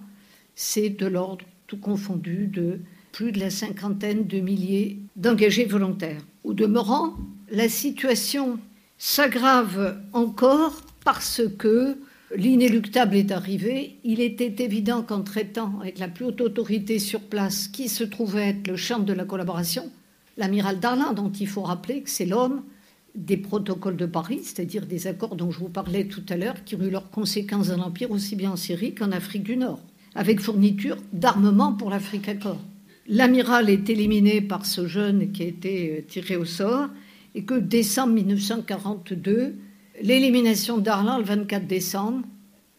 [0.54, 2.80] c'est de l'ordre, tout confondu, de
[3.12, 6.22] plus de la cinquantaine de milliers d'engagés volontaires.
[6.44, 7.16] Au demeurant,
[7.50, 8.60] la situation
[8.98, 11.98] s'aggrave encore parce que
[12.36, 13.98] l'inéluctable est arrivé.
[14.04, 18.50] Il était évident qu'en traitant avec la plus haute autorité sur place, qui se trouvait
[18.50, 19.90] être le champ de la collaboration,
[20.38, 22.64] l'amiral Darlin, dont il faut rappeler que c'est l'homme
[23.16, 26.76] des protocoles de Paris, c'est-à-dire des accords dont je vous parlais tout à l'heure, qui
[26.76, 29.80] ont eu leurs conséquences dans l'Empire aussi bien en Syrie qu'en Afrique du Nord,
[30.16, 32.60] avec fourniture d'armement pour l'Afrique Accord.
[33.08, 36.88] L'amiral est éliminé par ce jeune qui a été euh, tiré au sort,
[37.36, 39.56] et que décembre 1942,
[40.02, 42.26] l'élimination d'Arlin le 24 décembre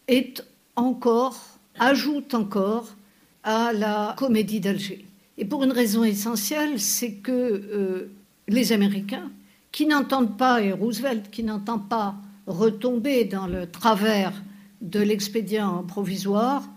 [0.07, 0.43] est
[0.75, 1.37] encore,
[1.79, 2.95] ajoute encore
[3.43, 5.05] à la comédie d'Alger.
[5.37, 8.11] Et pour une raison essentielle, c'est que euh,
[8.47, 9.31] les Américains,
[9.71, 12.15] qui n'entendent pas, et Roosevelt, qui n'entend pas
[12.47, 14.33] retomber dans le travers
[14.81, 16.67] de l'expédient provisoire,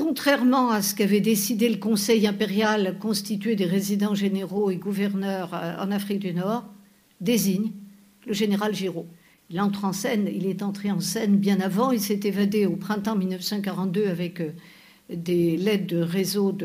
[0.00, 5.76] contrairement à ce qu'avait décidé le Conseil impérial constitué des résidents généraux et gouverneurs euh,
[5.78, 6.64] en Afrique du Nord,
[7.20, 7.70] désigne
[8.26, 9.06] le général Giraud.
[9.50, 12.76] Il entre en scène, il est entré en scène bien avant, il s'est évadé au
[12.76, 14.52] printemps 1942 avec euh,
[15.12, 16.56] des lettres de réseau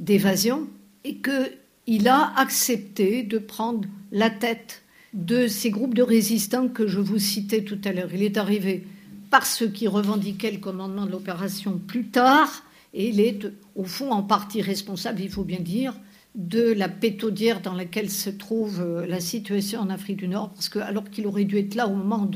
[0.00, 0.66] d'évasion,
[1.04, 6.98] et qu'il a accepté de prendre la tête de ces groupes de résistants que je
[6.98, 8.10] vous citais tout à l'heure.
[8.12, 8.82] Il est arrivé
[9.30, 12.62] par ceux qui revendiquaient le commandement de l'opération plus tard,
[12.94, 13.40] et il est
[13.74, 15.94] au fond en partie responsable, il faut bien dire,
[16.34, 20.68] de la pétaudière dans laquelle se trouve euh, la situation en Afrique du Nord, parce
[20.68, 22.30] que alors qu'il aurait dû être là au moment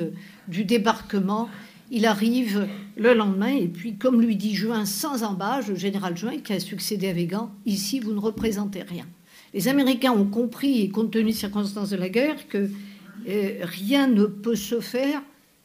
[0.49, 1.49] du débarquement,
[1.91, 2.67] il arrive
[2.97, 6.61] le lendemain, et puis comme lui dit Juin sans embâche, le général Juin qui a
[6.61, 9.07] succédé à Végan, ici vous ne représentez rien.
[9.55, 12.71] Les Américains ont compris, et compte tenu des circonstances de la guerre, que
[13.29, 15.23] euh, rien ne peut se faire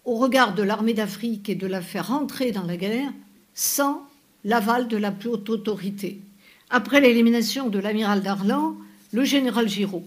[0.08, 3.12] au regard de l'armée d'Afrique et de la faire rentrer dans la guerre
[3.54, 4.08] sans
[4.46, 6.22] l'aval de la plus haute autorité
[6.70, 8.78] après l'élimination de l'amiral Darlan,
[9.12, 10.06] le général Giraud.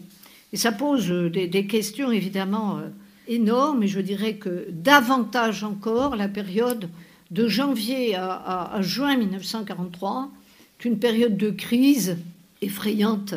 [0.53, 2.89] Et ça pose euh, des, questions évidemment euh,
[3.29, 6.89] énormes, et je dirais que davantage encore la période
[7.31, 10.31] de janvier à, juin 1943,
[10.79, 12.17] qu'une période de crise
[12.63, 13.35] effrayante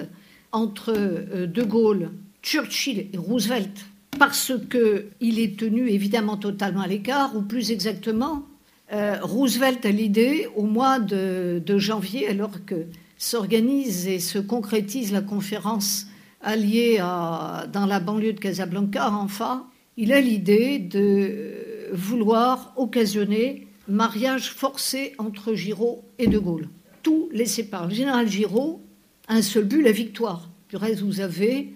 [0.52, 2.12] entre euh, De Gaulle,
[2.42, 3.86] Churchill et Roosevelt,
[4.18, 8.44] parce qu'il est tenu évidemment totalement à l'écart, ou plus exactement,
[8.92, 12.86] Roosevelt a l'idée au mois de janvier, alors que
[13.18, 16.08] s'organise et se concrétise la conférence
[16.42, 25.14] alliée dans la banlieue de Casablanca, enfin, il a l'idée de vouloir occasionner mariage forcé
[25.18, 26.70] entre Giraud et De Gaulle.
[27.02, 27.88] Tout les sépare.
[27.88, 28.82] Le général Giraud
[29.30, 30.50] un seul but, la victoire.
[30.70, 31.73] Du reste, vous avez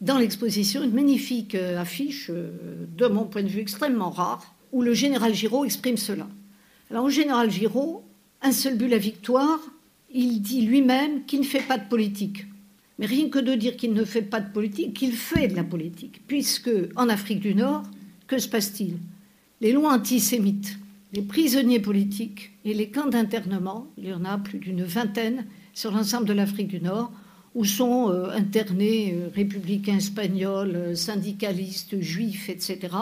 [0.00, 4.82] dans l'exposition une magnifique euh, affiche, euh, de mon point de vue extrêmement rare, où
[4.82, 6.28] le général Giraud exprime cela.
[6.90, 8.04] Alors, le général Giraud,
[8.42, 9.60] un seul but, la victoire,
[10.12, 12.46] il dit lui-même qu'il ne fait pas de politique.
[12.98, 15.64] Mais rien que de dire qu'il ne fait pas de politique, qu'il fait de la
[15.64, 16.22] politique.
[16.26, 17.82] Puisque en Afrique du Nord,
[18.26, 18.96] que se passe-t-il?
[19.60, 20.78] Les lois antisémites,
[21.12, 25.90] les prisonniers politiques et les camps d'internement, il y en a plus d'une vingtaine sur
[25.90, 27.12] l'ensemble de l'Afrique du Nord,
[27.56, 32.94] où sont euh, internés euh, républicains espagnols, euh, syndicalistes, juifs, etc.,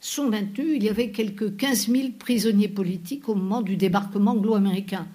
[0.00, 0.76] sont maintenus.
[0.76, 5.08] Il y avait quelques 15 000 prisonniers politiques au moment du débarquement anglo-américain.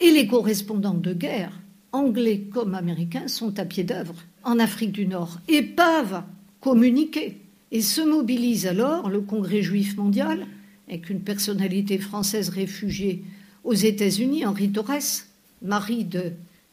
[0.00, 1.52] Et les correspondants de guerre,
[1.92, 6.22] anglais comme américains, sont à pied d'œuvre en Afrique du Nord et peuvent
[6.60, 7.38] communiquer.
[7.70, 10.48] Et se mobilise alors le Congrès juif mondial,
[10.88, 13.22] avec une personnalité française réfugiée
[13.62, 15.26] aux États-Unis, Henri Torres,
[15.62, 16.32] mari de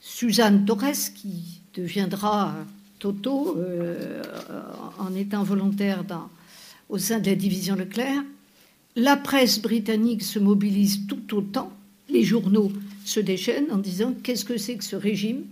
[0.09, 2.55] Suzanne Torres, qui deviendra
[2.97, 4.23] Toto euh,
[4.97, 6.05] en étant volontaire
[6.87, 8.23] au sein de la division Leclerc.
[8.95, 11.73] La presse britannique se mobilise tout autant,
[12.07, 12.71] les journaux
[13.03, 15.43] se déchaînent en disant qu'est-ce que c'est que ce régime?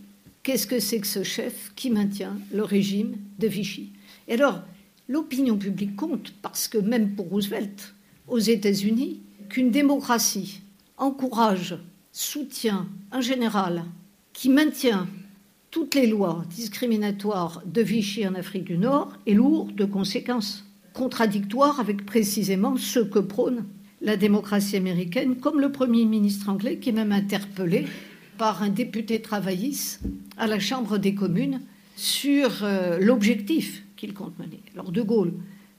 [0.41, 3.91] Qu'est-ce que c'est que ce chef qui maintient le régime de Vichy?
[4.29, 4.61] Et alors,
[5.09, 7.93] l'opinion publique compte parce que même pour Roosevelt,
[8.29, 10.61] aux États-Unis qu'une démocratie
[10.97, 11.77] encourage,
[12.13, 13.83] soutient un général
[14.35, 15.07] qui maintient
[15.71, 21.79] toutes les lois discriminatoires de Vichy en Afrique du Nord est lourd de conséquences contradictoires
[21.79, 23.65] avec précisément ce que prône
[24.01, 27.87] la démocratie américaine, comme le Premier ministre anglais qui est même interpellé
[28.37, 30.01] par un député travailliste
[30.37, 31.61] à la Chambre des communes
[31.95, 34.61] sur euh, l'objectif qu'il compte mener.
[34.73, 35.33] Alors De Gaulle,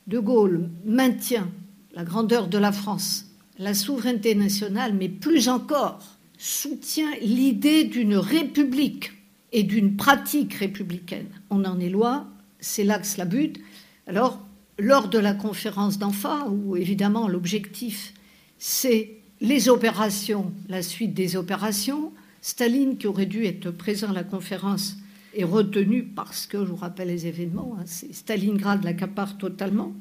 [0.07, 1.48] De Gaulle maintient
[1.94, 3.26] la grandeur de la France,
[3.59, 6.16] la souveraineté nationale, mais plus encore
[6.47, 9.12] soutient l'idée d'une république
[9.53, 11.28] et d'une pratique républicaine.
[11.51, 12.28] On en est loin,
[12.61, 13.59] c'est là que cela bute.
[14.07, 14.40] Alors,
[14.78, 18.12] lors de la conférence d'Anfa, où évidemment l'objectif
[18.59, 24.24] c'est les opérations, la suite des opérations, Staline, qui aurait dû être présent à la
[24.24, 24.97] conférence,
[25.34, 29.92] est retenu parce que, je vous rappelle les événements, hein, c'est Stalingrad l'accapare totalement,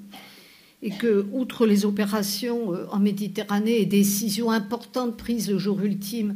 [0.86, 6.36] et que, outre les opérations euh, en Méditerranée et décisions importantes prises le jour ultime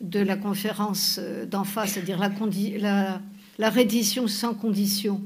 [0.00, 3.20] de la conférence euh, d'en face, c'est-à-dire la,
[3.70, 5.20] reddition sans condition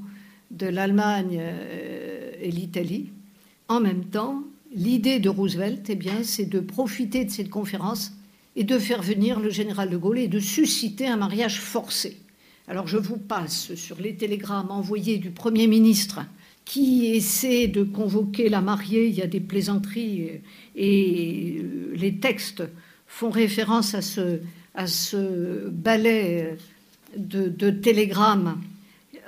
[0.50, 3.12] de l'Allemagne euh, et l'Italie,
[3.68, 4.42] en même temps,
[4.74, 8.10] l'idée de Roosevelt, eh c'est de profiter de cette conférence
[8.56, 12.18] et de faire venir le général de Gaulle et de susciter un mariage forcé.
[12.66, 16.22] Alors je vous passe sur les télégrammes envoyés du Premier ministre
[16.64, 19.06] qui essaie de convoquer la mariée.
[19.06, 20.40] Il y a des plaisanteries
[20.76, 22.62] et euh, les textes
[23.06, 24.40] font référence à ce,
[24.74, 26.56] à ce ballet
[27.16, 28.60] de, de télégrammes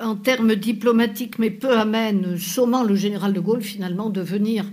[0.01, 4.67] en termes diplomatiques mais peu amènes, sommant le général de Gaulle finalement de venir,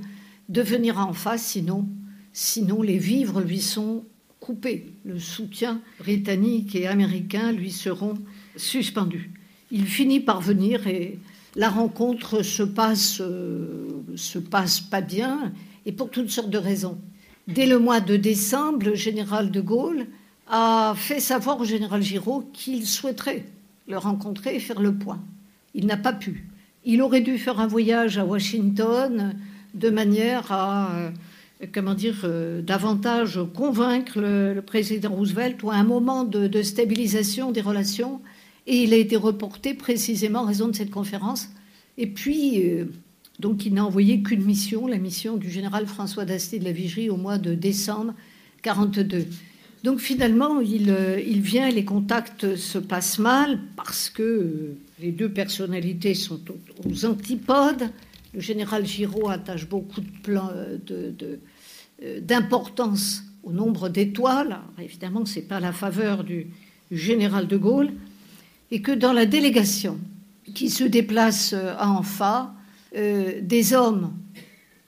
[0.49, 1.88] de venir en face, sinon,
[2.34, 4.03] sinon les vivres lui sont
[4.39, 4.91] coupé.
[5.05, 8.16] Le soutien britannique et américain lui seront
[8.57, 9.32] suspendus.
[9.72, 11.18] Il finit par venir et
[11.56, 15.51] la rencontre se passe, euh, se passe pas bien
[15.86, 16.97] et pour toutes sortes de raisons.
[17.47, 20.08] Dès le mois de décembre, le général de Gaulle
[20.47, 23.45] a fait savoir au général Giraud qu'il souhaiterait
[23.88, 25.20] le rencontrer et faire le point.
[25.74, 26.47] Il n'a pas pu.
[26.86, 29.36] Il aurait dû faire un voyage à Washington
[29.74, 31.10] de manière à euh,
[31.72, 37.62] comment dire, euh, davantage convaincre le, président Roosevelt ou à un moment de, stabilisation des
[37.62, 38.22] relations.
[38.68, 41.49] Et il a été reporté précisément en raison de cette conférence.
[41.97, 42.86] Et puis, euh,
[43.39, 47.09] donc, il n'a envoyé qu'une mission, la mission du général François d'Astier de la Vigerie
[47.09, 48.14] au mois de décembre
[48.61, 49.26] 42.
[49.84, 55.11] Donc, finalement, il, euh, il vient et les contacts se passent mal parce que les
[55.11, 56.39] deux personnalités sont
[56.86, 57.89] aux, antipodes.
[58.34, 60.78] Le général Giraud attache beaucoup euh,
[62.22, 64.59] d'importance au nombre d'étoiles.
[64.82, 66.47] Évidemment, ce n'est pas la faveur du,
[66.91, 67.91] général de Gaulle.
[68.72, 69.99] Et que dans la délégation
[70.53, 72.53] qui se déplace à Anfa,
[72.95, 74.14] euh, des hommes,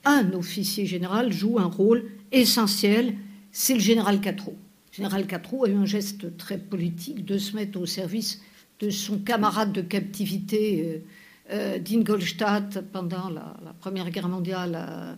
[0.03, 3.15] un officier général joue un rôle essentiel,
[3.51, 4.55] c'est le général Catrou.
[4.91, 8.41] Le général Catrou a eu un geste très politique de se mettre au service
[8.79, 11.03] de son camarade de captivité
[11.51, 15.17] euh, d'Ingolstadt pendant la, Première Guerre mondiale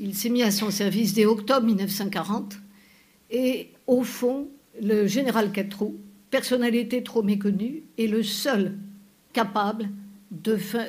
[0.00, 2.58] il s'est mis à son service dès octobre 1940.
[3.30, 4.48] Et au fond,
[4.82, 5.96] le général Catrou,
[6.30, 8.76] personnalité trop méconnue, est le seul
[9.32, 9.88] capable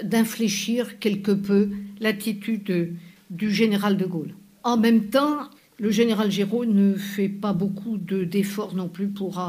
[0.03, 1.69] d'infléchir quelque peu
[1.99, 2.95] l'attitude
[3.29, 4.35] du général de Gaulle.
[4.63, 9.41] En même temps, le général Giraud ne fait pas beaucoup d'efforts non plus pour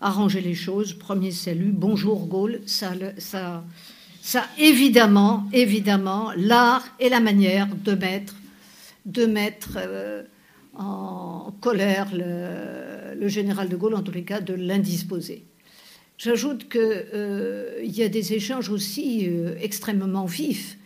[0.00, 0.92] arranger les choses.
[0.92, 3.64] Premier salut, bonjour Gaulle, ça, ça,
[4.58, 8.36] évidemment, évidemment, l'art et la manière de mettre
[9.04, 10.22] de mettre euh,
[10.78, 12.91] en colère le,
[13.28, 15.44] général de Gaulle, en tous les cas de l'indisposer.
[16.18, 20.78] J'ajoute qu'il euh, y a des échanges aussi euh, extrêmement vifs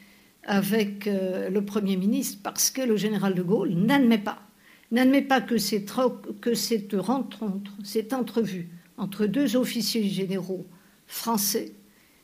[0.49, 5.91] avec le Premier ministre parce que le général de Gaulle n'admet pas, que cette
[6.95, 10.64] rencontre, cette entrevue entre deux officiers généraux
[11.09, 11.72] français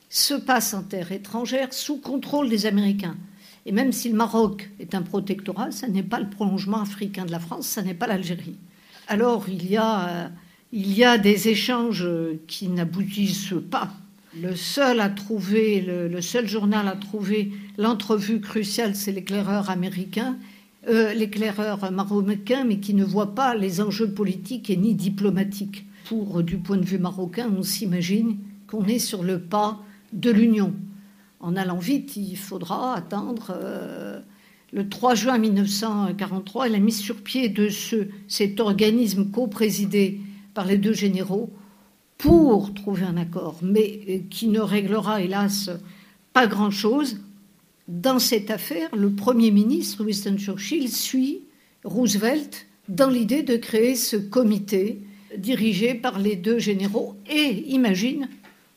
[0.09, 3.17] se passe en terre étrangère sous contrôle des Américains.
[3.65, 7.31] Et même si le Maroc est un protectorat, ça n'est pas le prolongement africain de
[7.33, 8.57] la France, ça n'est pas l'Algérie.
[9.09, 10.29] Alors il y, a, euh,
[10.73, 12.09] il y a des échanges
[12.47, 13.91] qui n'aboutissent pas.
[14.41, 15.87] Le seul à trouver,
[16.21, 20.39] seul journal à trouver l'entrevue cruciale, c'est l'éclaireur américain,
[20.89, 25.85] euh, l'éclaireur marocain, mais qui ne voit pas les enjeux politiques et ni diplomatiques.
[26.07, 29.81] Pour, du point de vue marocain, on s'imagine qu'on est sur le pas
[30.15, 30.73] de l'Union
[31.43, 34.21] en allant vite, il faudra attendre euh,
[34.73, 40.21] le 3 juin 1943 et la mise sur pied de ce, cet organisme co-présidé
[40.55, 41.51] par les deux généraux
[42.17, 45.71] pour trouver un accord, mais euh, qui ne réglera hélas
[46.33, 47.19] pas grand-chose.
[47.89, 51.41] Dans cette affaire, le Premier ministre Winston Churchill suit
[51.85, 55.01] Roosevelt dans l'idée de créer ce comité
[55.37, 58.29] dirigé par les deux généraux et imagine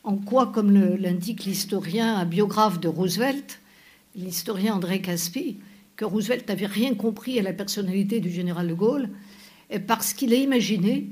[0.03, 3.59] en quoi, comme l'indique l'historien biographe de Roosevelt,
[4.15, 5.57] l'historien André Caspi,
[5.95, 9.09] que Roosevelt n'avait rien compris à la personnalité du général de Gaulle,
[9.87, 11.07] parce qu'il a imaginé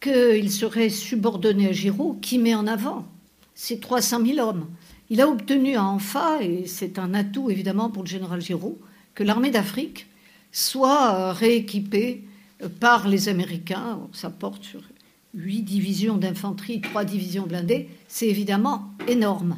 [0.00, 3.06] qu'il serait subordonné à Giraud, qui met en avant
[3.54, 4.66] ces 300 000 hommes.
[5.10, 8.78] Il a obtenu à Anfa, et c'est un atout évidemment pour le général Giraud,
[9.14, 10.06] que l'armée d'Afrique
[10.52, 12.22] soit rééquipée
[12.78, 13.98] par les Américains.
[14.12, 14.80] Ça porte sur
[15.34, 17.88] huit divisions d'infanterie, trois divisions blindées.
[18.06, 19.56] C'est évidemment énorme.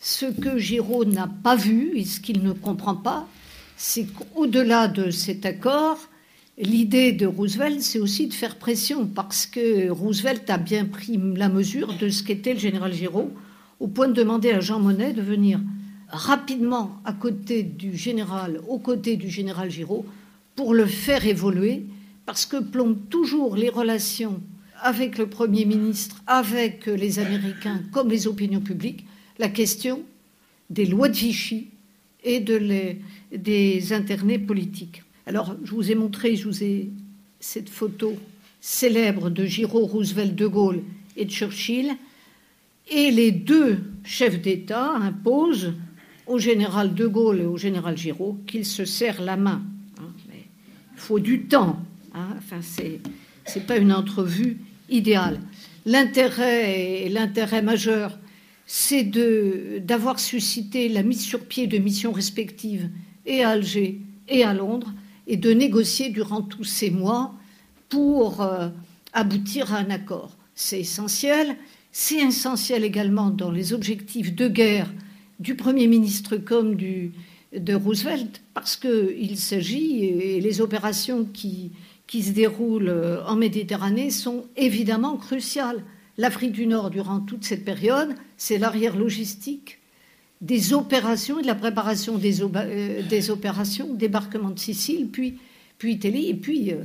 [0.00, 3.28] Ce que Giraud n'a pas vu et ce qu'il ne comprend pas,
[3.78, 5.98] c'est qu'au-delà de cet accord,
[6.58, 11.48] l'idée de Roosevelt, c'est aussi de faire pression, parce que Roosevelt a bien pris la
[11.48, 13.30] mesure de ce qu'était le général Giraud,
[13.78, 15.60] au point de demander à Jean Monnet de venir
[16.08, 20.04] rapidement à côté du général, aux côtés du général Giraud,
[20.56, 21.84] pour le faire évoluer,
[22.26, 24.40] parce que plombent toujours les relations
[24.82, 29.06] avec le Premier ministre, avec les Américains, comme les opinions publiques,
[29.38, 30.02] la question
[30.68, 31.68] des lois de Vichy
[32.24, 32.98] et de les,
[33.32, 35.02] des internés politiques.
[35.26, 36.90] Alors, je vous ai montré, je vous ai
[37.40, 38.16] cette photo
[38.60, 40.82] célèbre de Giraud, Roosevelt, De Gaulle
[41.16, 41.96] et Churchill,
[42.90, 45.74] et les deux chefs d'État imposent
[46.26, 49.62] au général De Gaulle et au général Giraud qu'ils se serrent la main.
[49.98, 51.78] Hein, il faut du temps.
[52.14, 53.00] Hein, enfin, c'est
[53.54, 54.58] n'est pas une entrevue
[54.90, 55.40] idéale.
[55.86, 58.18] L'intérêt l'intérêt majeur,
[58.66, 59.04] c'est
[59.80, 62.88] d'avoir suscité la mise sur pied de missions respectives
[63.28, 64.92] et à Alger et à Londres
[65.28, 67.34] et de négocier durant tous ces mois
[67.88, 68.68] pour euh,
[69.12, 70.36] aboutir à un accord.
[70.54, 71.56] C'est essentiel.
[71.92, 74.92] C'est essentiel également dans les objectifs de guerre
[75.38, 81.70] du Premier ministre comme de Roosevelt, parce qu'il s'agit, et les opérations qui,
[82.06, 85.82] qui se déroulent en Méditerranée sont évidemment cruciales.
[86.18, 89.78] L'Afrique du Nord, durant toute cette période, c'est l'arrière logistique
[90.40, 95.38] des opérations et de la préparation des, euh, des opérations, débarquement de Sicile, puis,
[95.78, 96.28] puis Italie.
[96.28, 96.76] Et puis, euh,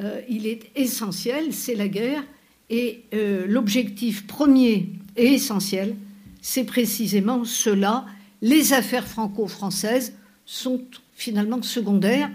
[0.00, 2.22] euh, il est essentiel, c'est la guerre.
[2.68, 3.04] Et
[3.46, 5.94] l'objectif premier et essentiel,
[6.42, 8.06] c'est précisément cela.
[8.42, 10.82] Les affaires franco-françaises sont
[11.14, 12.28] finalement secondaires,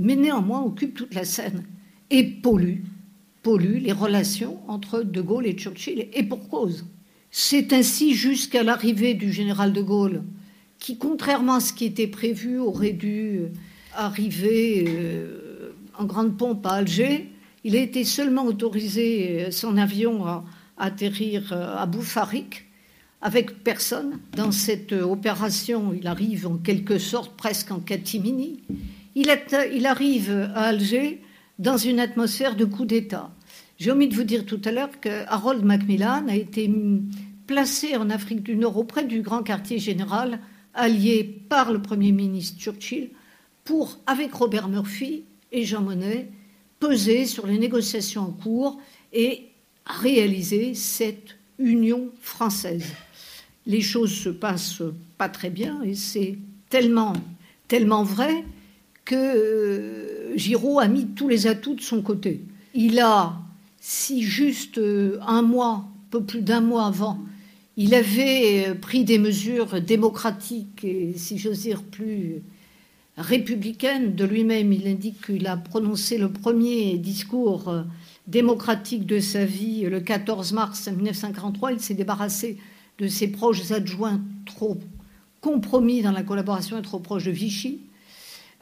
[0.00, 1.62] mais néanmoins occupent toute la scène
[2.10, 2.82] et polluent,
[3.44, 6.84] polluent les relations entre De Gaulle et Churchill, et pour cause.
[7.30, 10.24] C'est ainsi jusqu'à l'arrivée du général de Gaulle,
[10.80, 13.42] qui, contrairement à ce qui était prévu, aurait dû
[13.94, 17.30] arriver euh, en grande pompe à Alger.
[17.62, 20.44] Il a été seulement autorisé, euh, son avion, à
[20.76, 22.64] atterrir euh, à Boufarik,
[23.22, 24.18] avec personne.
[24.34, 28.60] Dans cette opération, il arrive en quelque sorte presque en catimini.
[29.14, 31.20] Il arrive à Alger
[31.58, 33.30] dans une atmosphère de coup d'État.
[33.80, 36.70] J'ai omis de vous dire tout à l'heure que Harold Macmillan a été
[37.46, 40.38] placé en Afrique du Nord auprès du grand quartier général,
[40.74, 43.08] allié par le Premier ministre Churchill,
[43.64, 46.28] pour, avec Robert Murphy et Jean Monnet,
[46.78, 48.78] peser sur les négociations en cours
[49.14, 49.46] et
[49.86, 52.84] réaliser cette union française.
[53.64, 54.82] Les choses se passent
[55.16, 56.36] pas très bien et c'est
[56.68, 57.14] tellement,
[57.66, 58.44] tellement vrai
[59.06, 62.42] que euh, Giraud a mis tous les atouts de son côté.
[62.74, 63.40] Il a
[63.80, 67.18] si juste euh, un mois, peu plus d'un mois avant,
[67.78, 72.42] il avait euh, pris des mesures démocratiques et, si j'ose dire, plus
[73.16, 77.82] républicaines de lui-même, il indique qu'il a prononcé le premier discours euh,
[78.26, 81.72] démocratique de sa vie le 14 mars 1943.
[81.72, 82.58] Il s'est débarrassé
[82.98, 84.76] de ses proches adjoints trop
[85.40, 87.80] compromis dans la collaboration et trop proches de Vichy.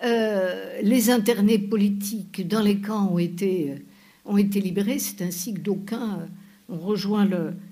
[0.01, 3.83] les internés politiques dans les camps ont été
[4.29, 5.01] ont été libérés.
[5.01, 6.27] C'est ainsi que d'aucuns
[6.69, 7.29] ont rejoint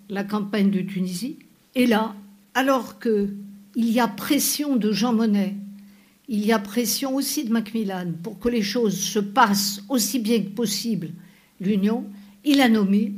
[0.08, 1.38] la campagne de Tunisie.
[1.74, 2.16] Et là,
[2.54, 3.36] alors qu'il
[3.76, 5.54] y a pression de Jean Monnet,
[6.28, 10.40] il y a pression aussi de Macmillan pour que les choses se passent aussi bien
[10.40, 11.10] que possible,
[11.60, 12.04] l'Union,
[12.44, 13.12] il a nommé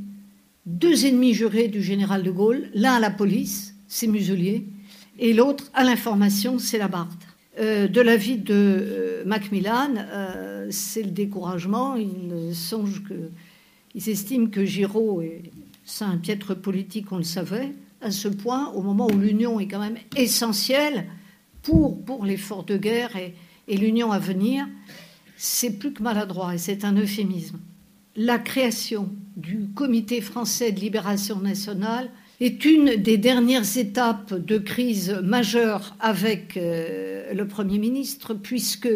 [0.67, 4.67] deux ennemis jurés du général de Gaulle, l'un à la police, c'est Muselier,
[5.19, 7.28] et l'autre à l'information, c'est Labarthe.
[7.59, 11.97] Euh, de l'avis de euh, Macmillan, euh, c'est le découragement.
[11.97, 13.31] Il songe que,
[13.95, 15.51] ils estiment que Giraud est
[16.01, 19.81] un piètre politique, on le savait, à ce point, au moment où l'union est quand
[19.81, 21.07] même essentielle
[21.63, 23.35] pour, pour l'effort de guerre et,
[23.67, 24.69] et l'union à venir,
[25.37, 27.59] c'est plus que maladroit et c'est un euphémisme.
[28.15, 35.11] La création du Comité français de libération nationale est une des dernières étapes de crise
[35.25, 38.89] majeure avec euh, le Premier ministre, puisque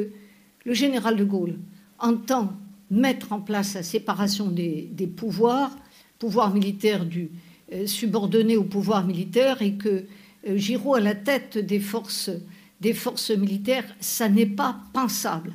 [0.64, 1.58] le général de Gaulle,
[1.98, 2.52] entend
[2.90, 5.76] mettre en place la séparation des, pouvoirs,
[6.18, 7.30] pouvoir militaire du
[7.72, 10.04] euh, subordonné au pouvoir militaire, et que
[10.46, 12.30] euh, Giraud à la tête des forces,
[12.80, 15.54] des forces militaires, ça n'est pas pensable.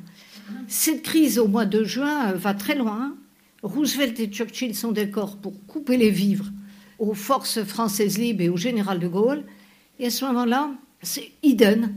[0.66, 3.14] Cette crise au mois de juin va très loin.
[3.62, 6.50] Roosevelt et Churchill sont d'accord pour couper les vivres
[6.98, 9.44] aux forces françaises libres et au général de Gaulle.
[9.98, 10.70] Et à ce moment-là,
[11.02, 11.94] c'est Eden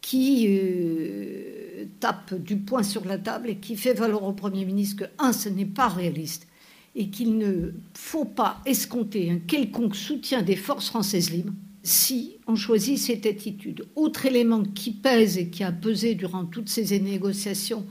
[0.00, 5.04] qui euh, tape du poing sur la table et qui fait valoir au Premier ministre
[5.04, 6.46] que, un, ce n'est pas réaliste
[6.94, 12.56] et qu'il ne faut pas escompter un quelconque soutien des forces françaises libres si on
[12.56, 13.86] choisit cette attitude.
[13.94, 17.86] Autre élément qui pèse et qui a pesé durant toutes ces négociations,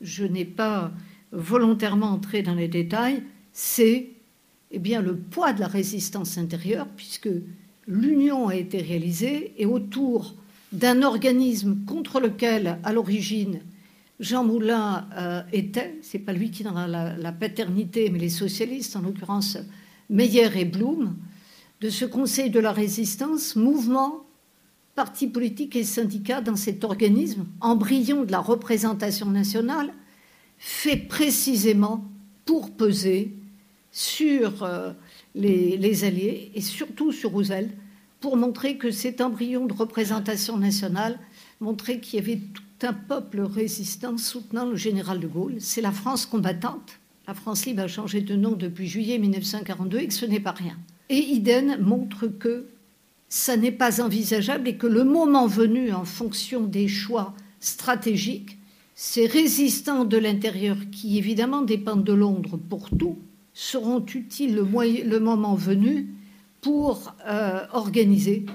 [0.00, 0.92] je n'ai pas
[1.32, 3.22] volontairement entré dans les détails,
[3.52, 4.11] c'est
[4.72, 7.28] eh bien, le poids de la résistance intérieure, puisque
[7.86, 10.34] l'union a été réalisée et autour
[10.72, 13.60] d'un organisme contre lequel, à l'origine,
[14.18, 18.96] Jean Moulin euh, était, c'est pas lui qui donnera la, la, paternité, mais les socialistes,
[18.96, 19.58] en l'occurrence
[20.08, 21.16] Meyer et Blum,
[21.80, 24.24] de ce Conseil de la résistance, mouvement,
[24.94, 29.92] partis politiques et syndicats dans cet organisme, embryon de la représentation nationale,
[30.56, 32.04] fait précisément
[32.44, 33.36] pour peser
[33.92, 34.92] sur euh,
[35.34, 37.70] les, Alliés et surtout sur Roosevelt
[38.20, 41.18] pour montrer que cet embryon de représentation nationale
[41.60, 45.56] montrait qu'il y avait tout un peuple résistant soutenant le général de Gaulle.
[45.58, 46.98] C'est la France combattante.
[47.28, 50.52] La France libre a changé de nom depuis juillet 1942 et que ce n'est pas
[50.52, 50.76] rien.
[51.08, 52.66] Et Iden montre que
[53.28, 58.58] ça n'est pas envisageable et que le moment venu, en fonction des choix stratégiques,
[58.94, 63.18] ces résistants de l'intérieur, qui évidemment dépendent de Londres pour tout,
[63.54, 66.08] seront utiles le, moment venu
[66.60, 68.46] pour euh, organiser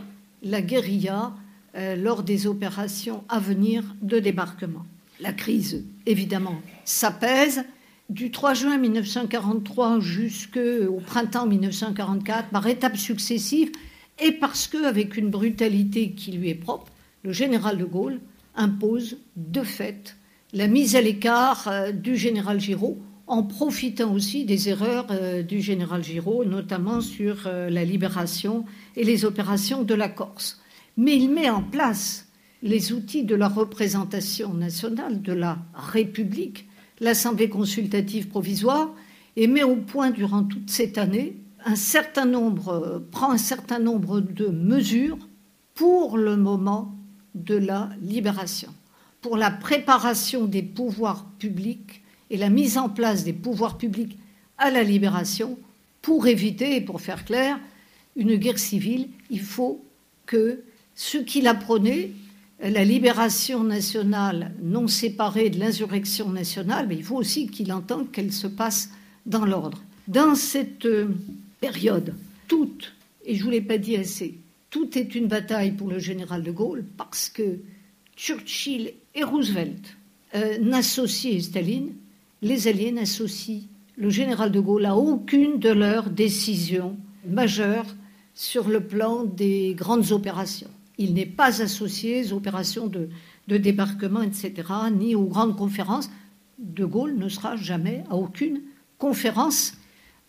[0.43, 1.33] la guérilla
[1.75, 4.85] euh, lors des opérations à venir de débarquement.
[5.19, 7.65] La crise, évidemment, s'apaise.
[8.09, 13.71] Du 3 juin 1943 jusqu'au printemps 1944, par étapes successives,
[14.19, 16.91] et parce qu'avec une brutalité qui lui est propre,
[17.23, 18.21] le général de Gaulle
[18.55, 20.15] impose de fait
[20.53, 25.61] la mise à l'écart euh, du général Giraud en profitant aussi des erreurs euh, du
[25.61, 28.63] général Giraud, notamment sur euh, la libération
[28.95, 30.61] et les opérations de la Corse.
[30.95, 32.27] Mais il met en place
[32.63, 36.67] les outils de la représentation nationale, de la République,
[37.01, 38.93] l'Assemblée consultative provisoire,
[39.35, 43.79] et met au point durant toute cette année un certain nombre, euh, prend un certain
[43.79, 45.19] nombre de mesures
[45.75, 46.95] pour le moment
[47.35, 48.73] de la libération,
[49.21, 54.17] pour la préparation des pouvoirs publics et la mise en place des pouvoirs publics
[54.57, 55.57] à la libération
[56.01, 57.59] pour éviter, et pour faire clair,
[58.15, 59.09] une guerre civile.
[59.29, 59.83] Il faut
[60.25, 60.63] que
[60.95, 62.11] ce qu'il apprenait,
[62.59, 68.33] la libération nationale non séparée de l'insurrection nationale, mais il faut aussi qu'il entende qu'elle
[68.33, 68.89] se passe
[69.25, 69.83] dans l'ordre.
[70.07, 71.09] Dans cette euh,
[71.59, 72.15] période,
[72.47, 72.93] toute,
[73.25, 76.43] et je ne vous l'ai pas dit assez, tout est une bataille pour le général
[76.43, 77.59] de Gaulle parce que
[78.15, 79.97] Churchill et Roosevelt
[80.35, 81.93] euh, n'associaient Staline
[82.41, 83.63] les Alliés n'associent
[83.97, 86.95] le général de Gaulle à aucune de leurs décisions
[87.27, 87.95] majeures
[88.35, 90.69] sur le plan des grandes opérations.
[90.99, 93.09] Il n'est pas associé aux opérations de,
[93.47, 94.53] débarquement, etc.,
[94.93, 96.09] ni aux grandes conférences.
[96.59, 98.61] De Gaulle ne sera jamais à aucune
[98.97, 99.73] conférence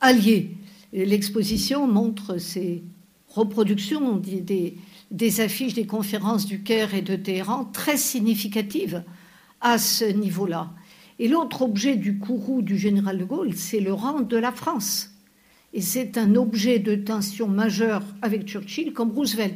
[0.00, 0.56] alliée.
[0.92, 2.82] L'exposition montre ces
[3.28, 4.76] reproductions des,
[5.10, 9.04] des, affiches des conférences du Caire et de Téhéran très significatives
[9.60, 10.70] à ce niveau-là.
[11.18, 15.10] Et l'autre objet du courroux du général de Gaulle, c'est le rang de la France.
[15.72, 19.54] Et c'est un objet de tension majeure avec Churchill comme Roosevelt.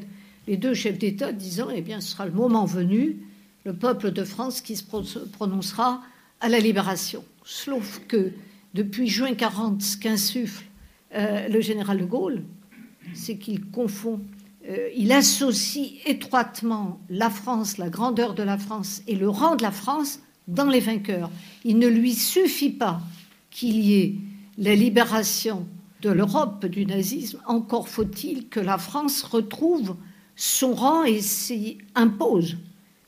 [0.49, 3.19] Les deux chefs d'État disant, eh bien, ce sera le moment venu,
[3.65, 6.03] le peuple de France qui se prononcera
[6.41, 7.25] à la libération.
[7.45, 8.33] Sauf que
[8.75, 10.65] depuis juin 40, ce qu'insuffle
[11.15, 12.43] euh, le général de Gaulle,
[13.15, 14.21] c'est qu'il confond,
[14.69, 19.63] euh, il associe étroitement la France, la grandeur de la France et le rang de
[19.63, 21.30] la France dans les vainqueurs.
[21.64, 23.01] Il ne lui suffit pas
[23.51, 24.14] qu'il y ait
[24.59, 25.66] la libération
[26.03, 29.97] de l'Europe du nazisme, encore faut-il que la France retrouve
[30.34, 32.57] son rang et s'y impose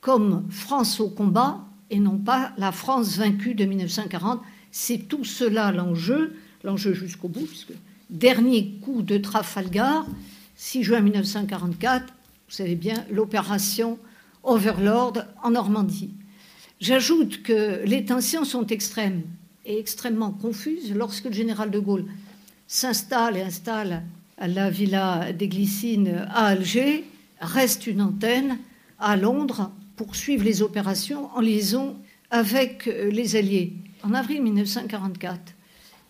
[0.00, 4.40] comme France au combat et non pas la France vaincue de 1940.
[4.70, 7.72] C'est tout cela l'enjeu, l'enjeu jusqu'au bout, puisque
[8.10, 10.06] dernier coup de Trafalgar,
[10.56, 13.98] 6 juin 1944, vous savez bien, l'opération
[14.42, 16.10] Overlord en Normandie.
[16.84, 19.22] J'ajoute que les tensions sont extrêmes
[19.64, 22.04] et extrêmement confuses lorsque le général de Gaulle
[22.66, 24.02] s'installe et installe
[24.36, 27.04] à la villa des Glycines à Alger,
[27.40, 28.58] reste une antenne
[28.98, 31.96] à Londres pour suivre les opérations en liaison
[32.30, 33.72] avec les Alliés.
[34.02, 35.54] en avril 1944,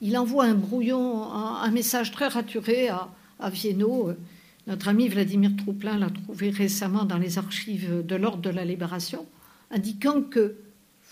[0.01, 3.53] il envoie un brouillon, un, message très raturé à, à
[4.66, 9.25] Notre ami Vladimir Trouplin l'a trouvé récemment dans les archives de l'Ordre de la Libération,
[9.70, 10.57] indiquant que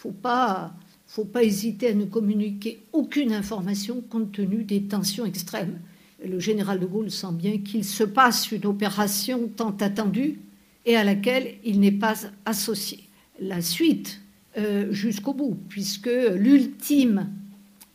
[0.03, 0.72] faut pas,
[1.07, 5.78] faut pas hésiter à ne communiquer aucune information compte tenu des tensions extrêmes.
[6.24, 10.40] le général de Gaulle sent bien qu'il se passe une opération tant attendue
[10.86, 13.05] et à laquelle il n'est pas associé.
[13.38, 14.20] La suite
[14.59, 17.28] euh, jusqu'au bout, puisque l'ultime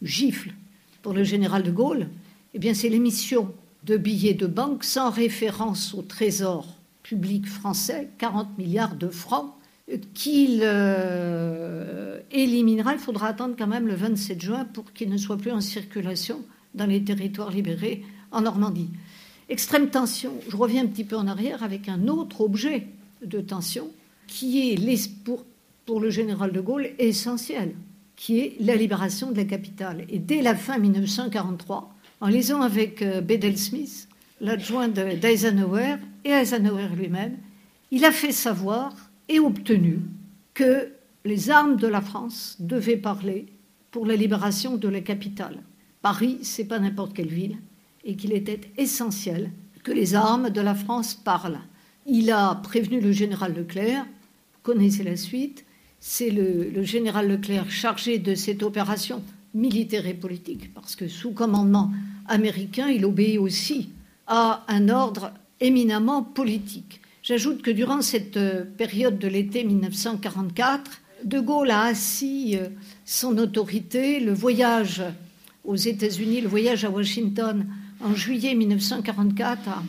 [0.01, 0.53] gifle
[1.01, 2.08] pour le général de Gaulle,
[2.53, 3.53] eh bien, c'est l'émission
[3.84, 6.68] de billets de banque sans référence au trésor
[7.03, 9.53] public français, 40 milliards de francs,
[10.14, 11.37] qu'il euh,
[12.92, 16.42] Il faudra attendre quand même le 27 juin pour qu'il ne soit plus en circulation
[16.76, 18.90] dans les territoires libérés en Normandie.
[19.50, 22.88] Extrême tension, je reviens un petit peu en arrière avec un autre objet
[23.26, 23.88] de tension
[24.28, 25.46] qui est pour,
[25.86, 27.74] pour le général de Gaulle essentiel
[28.18, 30.04] qui est la libération de la capitale.
[30.10, 34.10] Et dès la fin 1943, en liaison avec euh, Bedell Smith,
[34.42, 37.38] l'adjoint d'Eisenhower et Eisenhower lui-même,
[37.92, 38.94] il a fait savoir
[39.30, 40.00] et obtenu
[40.54, 40.90] que
[41.28, 43.47] les armes de la France devaient parler
[43.91, 45.61] pour la libération de la capitale.
[46.01, 47.57] Paris, c'est pas n'importe quelle ville,
[48.05, 49.51] et qu'il était essentiel
[49.84, 51.59] que les armes de la France parlent.
[52.05, 54.05] Il a prévenu le général Leclerc,
[54.63, 55.65] connaissez la suite,
[55.99, 59.21] c'est le, général Leclerc chargé de cette opération
[59.53, 61.91] militaire et politique, parce que sous commandement
[62.28, 63.89] américain, il obéit aussi
[64.28, 67.01] à un ordre éminemment politique.
[67.21, 72.68] J'ajoute que durant cette euh, période de l'été 1944, De Gaulle a assis euh,
[73.05, 74.20] son autorité.
[74.20, 75.03] Le voyage
[75.63, 77.65] aux États-Unis, le voyage à Washington
[78.01, 79.84] en juillet 1944 a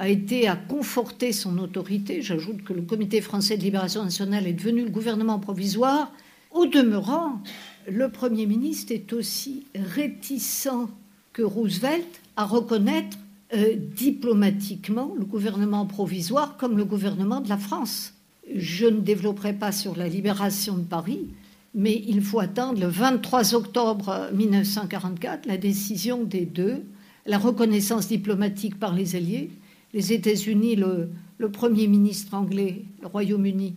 [0.00, 2.22] a été à conforter son autorité.
[2.22, 6.10] J'ajoute que le Comité français de libération nationale est devenu le gouvernement provisoire.
[6.52, 7.42] Au demeurant,
[7.86, 10.88] le Premier ministre est aussi réticent
[11.34, 12.06] que Roosevelt
[12.36, 13.18] à reconnaître
[13.52, 18.14] euh, diplomatiquement le gouvernement provisoire comme le gouvernement de la France.
[18.54, 21.26] Je ne développerai pas sur la libération de Paris,
[21.74, 26.82] mais il faut attendre le 23 octobre 1944 la décision des deux,
[27.26, 29.50] la reconnaissance diplomatique par les Alliés
[29.92, 31.08] les États-Unis, le,
[31.52, 33.74] Premier ministre anglais, le Royaume-Uni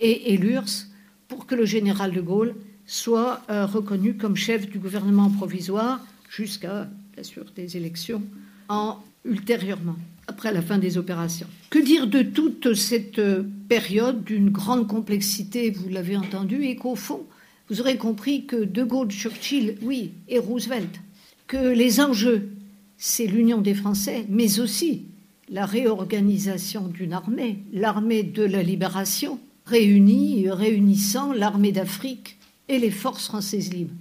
[0.00, 0.90] et, l'URSS
[1.28, 2.54] pour que le général de Gaulle
[2.86, 8.22] soit euh, reconnu comme chef du gouvernement provisoire jusqu'à, bien sûr, des élections
[8.68, 9.96] en, ultérieurement,
[10.26, 11.46] après la fin des opérations.
[11.70, 16.94] Que dire de toute cette euh, période d'une grande complexité, vous l'avez entendu, et qu'au
[16.94, 17.26] fond,
[17.68, 21.00] vous aurez compris que De Gaulle, Churchill, oui, et Roosevelt,
[21.46, 22.50] que les enjeux,
[22.98, 25.06] c'est l'union des Français, mais aussi
[25.48, 33.26] la réorganisation d'une armée, l'armée de la libération, réunie, réunissant l'armée d'Afrique et les forces
[33.26, 33.94] françaises libres.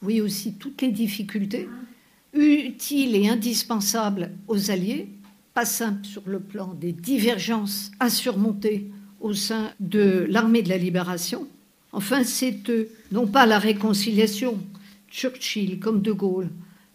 [0.00, 1.68] Vous voyez aussi toutes les difficultés
[2.34, 5.08] utiles et indispensables aux Alliés,
[5.56, 8.90] pas simples sur le plan des divergences à surmonter
[9.22, 11.48] au sein de l'armée de la libération.
[11.92, 12.58] Enfin, c'est
[13.10, 14.58] non pas la réconciliation,
[15.10, 16.50] Churchill comme De Gaulle,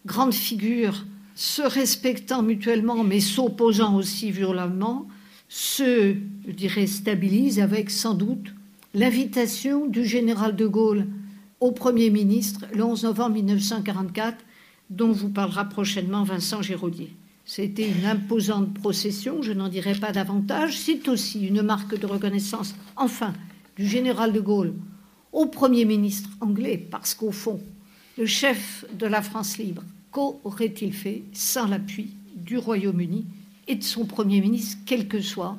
[0.05, 5.07] grande figure se respectant mutuellement mais s'opposant aussi violemment,
[5.49, 6.14] se,
[6.45, 8.53] je dirais, stabilise avec sans doute
[8.93, 11.07] l'invitation du général de Gaulle
[11.62, 14.38] au Premier ministre le 11 novembre 1944,
[14.91, 17.12] dont vous parlera prochainement Vincent Géraudier.
[17.46, 20.78] C'était une imposante procession, je n'en dirai pas davantage.
[20.78, 23.34] C'est aussi une marque de reconnaissance, enfin,
[23.76, 24.74] du général de Gaulle
[25.32, 27.62] au Premier ministre anglais, parce qu'au fond,
[28.18, 33.26] le chef de la France libre qu'aurait-il fait sans l'appui du Royaume-Uni
[33.68, 35.58] et de son Premier ministre, quelles que soient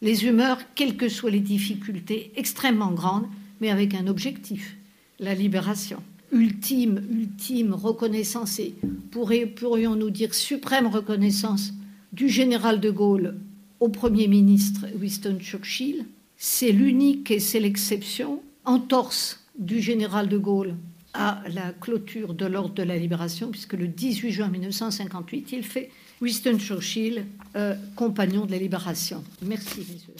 [0.00, 3.26] les humeurs, quelles que soient les difficultés extrêmement grandes,
[3.60, 4.76] mais avec un objectif,
[5.18, 6.00] la libération.
[6.30, 8.74] Ultime, ultime reconnaissance et
[9.10, 11.72] pourrions-nous dire suprême reconnaissance
[12.12, 13.36] du général de Gaulle
[13.80, 16.04] au Premier ministre Winston Churchill.
[16.36, 20.74] C'est l'unique et c'est l'exception entorse du général de Gaulle
[21.14, 25.90] à la clôture de l'ordre de la libération, puisque le 18 juin 1958, il fait
[26.20, 27.24] Winston Churchill,
[27.56, 29.24] euh, compagnon de la libération.
[29.42, 30.14] Merci, messieurs.